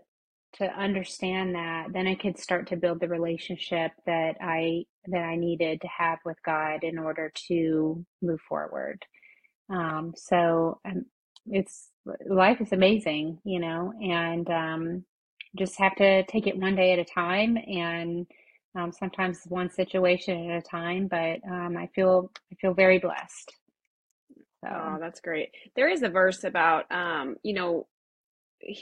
to 0.55 0.65
understand 0.65 1.55
that, 1.55 1.93
then 1.93 2.07
I 2.07 2.15
could 2.15 2.39
start 2.39 2.69
to 2.69 2.77
build 2.77 3.01
the 3.01 3.09
relationship 3.09 3.93
that 4.07 4.37
I, 4.41 4.85
that 5.07 5.23
I 5.23 5.37
needed 5.37 5.81
to 5.81 5.89
have 5.89 6.19
with 6.25 6.37
God 6.45 6.85
in 6.85 6.99
order 6.99 7.33
to 7.49 8.05
move 8.21 8.41
forward. 8.49 9.03
Um, 9.71 10.13
so 10.17 10.81
um, 10.85 11.07
it's 11.47 11.89
life 12.29 12.61
is 12.61 12.73
amazing, 12.73 13.39
you 13.45 13.61
know, 13.61 13.93
and 14.01 14.49
um, 14.51 15.05
just 15.59 15.79
have 15.79 15.95
to 15.97 16.25
take 16.25 16.47
it 16.47 16.59
one 16.59 16.77
day 16.77 16.93
at 16.93 16.99
a 16.99 17.05
time 17.05 17.57
and 17.57 18.27
um, 18.77 18.93
sometimes 18.93 19.41
one 19.49 19.71
situation 19.71 20.51
at 20.51 20.59
a 20.59 20.63
time. 20.63 21.09
But 21.09 21.41
um, 21.51 21.77
I 21.79 21.89
feel 21.95 22.31
I 22.53 22.57
feel 22.57 22.75
very 22.75 22.99
blessed. 22.99 23.53
Oh, 24.65 24.97
that's 25.01 25.21
great. 25.21 25.51
There 25.75 25.89
is 25.89 26.03
a 26.03 26.09
verse 26.09 26.45
about, 26.45 26.91
um, 26.93 27.37
you 27.43 27.53
know, 27.53 27.89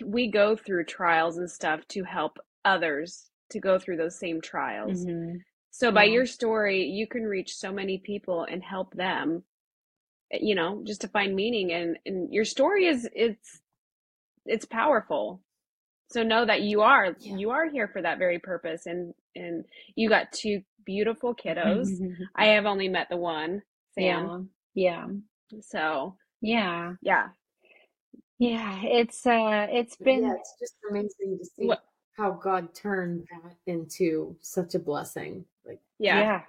we 0.04 0.30
go 0.30 0.56
through 0.56 0.84
trials 0.84 1.38
and 1.38 1.50
stuff 1.50 1.86
to 1.88 2.04
help 2.04 2.38
others 2.64 3.30
to 3.50 3.60
go 3.60 3.78
through 3.78 3.96
those 3.96 4.18
same 4.18 4.40
trials. 4.40 5.06
hmm 5.06 5.36
So 5.70 5.92
by 5.92 6.04
yeah, 6.04 6.12
your 6.14 6.26
story, 6.26 6.84
you 6.84 7.06
can 7.06 7.24
reach 7.24 7.56
so 7.56 7.72
many 7.72 7.98
people 7.98 8.44
and 8.50 8.62
help 8.62 8.94
them, 8.94 9.44
eh, 10.32 10.38
you 10.42 10.54
know, 10.54 10.82
just 10.86 11.00
to 11.02 11.08
find 11.08 11.34
meaning 11.36 11.72
and 11.72 11.98
and 12.06 12.32
your 12.32 12.44
story 12.44 12.86
is 12.86 13.08
it's 13.14 13.60
it's 14.46 14.64
powerful. 14.64 15.42
So 16.10 16.22
know 16.22 16.44
that 16.46 16.62
you 16.62 16.82
are 16.82 17.16
Yeah. 17.20 17.36
you 17.36 17.50
are 17.50 17.68
here 17.70 17.88
for 17.88 18.02
that 18.02 18.18
very 18.18 18.38
purpose 18.38 18.86
and 18.86 19.14
and 19.36 19.64
you 19.96 20.08
got 20.08 20.32
two 20.32 20.62
beautiful 20.84 21.34
kiddos. 21.34 22.00
I 22.36 22.46
have 22.46 22.66
only 22.66 22.88
met 22.88 23.08
the 23.10 23.16
one, 23.16 23.62
Sam. 23.94 24.04
yeah, 24.04 24.40
yeah, 24.74 25.06
So, 25.60 26.16
yeah, 26.40 26.94
yeah. 27.02 27.28
Yeah. 28.40 28.80
It's 28.82 29.24
uh, 29.24 29.66
it's 29.70 29.96
been 29.96 30.24
it's 30.24 30.54
just 30.58 30.74
amazing 30.90 31.38
to 31.38 31.44
see 31.44 31.66
What 31.66 31.84
how 32.20 32.32
God 32.32 32.74
turned 32.74 33.26
that 33.30 33.56
into 33.66 34.36
such 34.40 34.74
a 34.74 34.78
blessing. 34.78 35.44
Like, 35.64 35.80
yeah. 35.98 36.18
Yeah, 36.18 36.40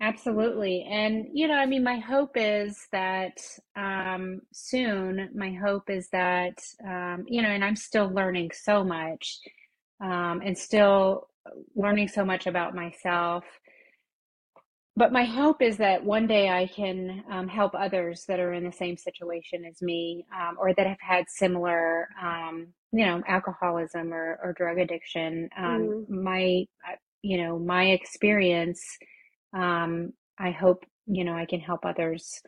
absolutely. 0.00 0.86
And, 0.90 1.26
you 1.32 1.48
know, 1.48 1.54
I 1.54 1.66
mean, 1.66 1.84
my 1.84 1.98
hope 1.98 2.32
is 2.36 2.86
that 2.92 3.38
um, 3.76 4.40
soon, 4.52 5.28
my 5.34 5.52
hope 5.52 5.90
is 5.90 6.08
that, 6.10 6.58
um, 6.82 7.26
you 7.28 7.42
know, 7.42 7.48
and 7.48 7.62
I'm 7.62 7.76
still 7.76 8.08
learning 8.08 8.52
so 8.54 8.84
much 8.84 9.38
um, 10.00 10.40
and 10.42 10.56
still 10.56 11.28
learning 11.74 12.08
so 12.08 12.24
much 12.24 12.46
about 12.46 12.74
myself. 12.74 13.44
But 14.98 15.12
my 15.12 15.22
hope 15.22 15.62
is 15.62 15.76
that 15.76 16.04
one 16.04 16.26
day 16.26 16.50
I 16.50 16.66
can 16.66 17.22
um, 17.30 17.46
help 17.46 17.72
others 17.76 18.24
that 18.26 18.40
are 18.40 18.52
in 18.52 18.64
the 18.64 18.72
same 18.72 18.96
situation 18.96 19.64
as 19.64 19.80
me 19.80 20.26
um, 20.36 20.56
or 20.58 20.74
that 20.74 20.88
have 20.88 20.98
had 21.00 21.26
similar, 21.28 22.08
um, 22.20 22.66
you 22.92 23.06
know, 23.06 23.22
alcoholism 23.28 24.12
or, 24.12 24.40
or 24.42 24.54
drug 24.54 24.78
addiction. 24.78 25.50
Um, 25.56 26.04
hmm 26.08 26.24
my, 26.24 26.64
uh, 26.88 26.96
you 27.22 27.38
know, 27.38 27.60
my 27.60 27.84
experience, 27.90 28.82
um, 29.56 30.12
I 30.36 30.50
hope, 30.50 30.84
you 31.06 31.22
know, 31.22 31.34
I 31.34 31.46
can 31.46 31.60
help 31.60 31.84
others 31.84 32.42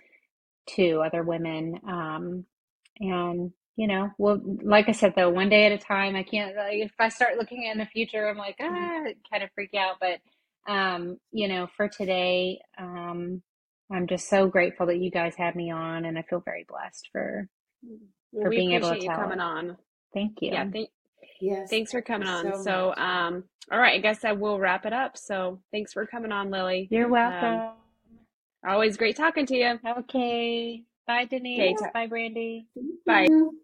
too, 0.68 1.02
other 1.06 1.22
women. 1.22 1.78
Um, 1.88 2.44
and, 2.98 3.52
you 3.76 3.86
know, 3.86 4.10
well, 4.18 4.40
like 4.62 4.88
I 4.88 4.92
said, 4.92 5.14
though, 5.16 5.30
one 5.30 5.50
day 5.50 5.66
at 5.66 5.72
a 5.72 5.78
time, 5.78 6.16
I 6.16 6.24
can't, 6.24 6.56
like, 6.56 6.78
if 6.78 6.92
I 6.98 7.10
start 7.10 7.38
looking 7.38 7.62
in 7.64 7.78
the 7.78 7.86
future, 7.86 8.28
I'm 8.28 8.36
like, 8.38 8.56
ah, 8.60 9.04
kind 9.30 9.44
of 9.44 9.50
freak 9.54 9.74
out. 9.74 9.98
But, 10.00 10.18
um, 10.68 11.18
you 11.32 11.48
know, 11.48 11.68
for 11.76 11.88
today, 11.88 12.60
um, 12.78 13.42
I'm 13.92 14.06
just 14.06 14.28
so 14.28 14.48
grateful 14.48 14.86
that 14.86 14.98
you 15.00 15.10
guys 15.10 15.34
had 15.36 15.56
me 15.56 15.70
on, 15.70 16.04
and 16.04 16.18
I 16.18 16.22
feel 16.22 16.40
very 16.44 16.64
blessed 16.68 17.08
for 17.12 17.48
Well, 18.32 18.44
for 18.44 18.50
we 18.50 18.56
being 18.56 18.72
able 18.72 18.90
to 18.90 18.96
appreciate 18.96 19.02
you 19.04 19.10
tell 19.10 19.16
coming 19.16 19.40
it. 19.40 19.40
on. 19.40 19.76
Thank 20.14 20.42
you. 20.42 20.50
Yeah, 20.52 20.64
you. 20.64 20.72
thank 20.72 20.90
yes, 21.40 21.70
thanks 21.70 21.92
for 21.92 22.02
coming 22.02 22.28
on. 22.28 22.44
so 22.46 22.54
So, 22.54 22.94
um, 22.96 23.44
all 23.72 23.78
right, 23.78 23.94
I 23.94 23.98
guess 23.98 24.24
I 24.24 24.32
will 24.32 24.58
wrap 24.60 24.86
it 24.86 24.92
up. 24.92 25.16
So, 25.18 25.60
thanks 25.72 25.92
for 25.92 26.06
coming 26.06 26.32
on, 26.32 26.50
Lilly. 26.50 26.88
You're 26.90 27.08
Um, 27.08 27.12
welcome. 27.12 27.64
always 28.68 28.96
great 28.96 29.16
talking 29.16 29.46
to 29.46 29.56
you. 29.56 29.78
Okay. 29.86 30.84
Bye, 31.06 31.26
Okay, 31.58 31.74
Denise. 31.74 31.80
ta- 31.80 31.92
Bye, 31.94 32.06
Brandy. 32.08 32.68
Thank 32.76 33.00
bye. 33.06 33.26
you. 33.28 33.60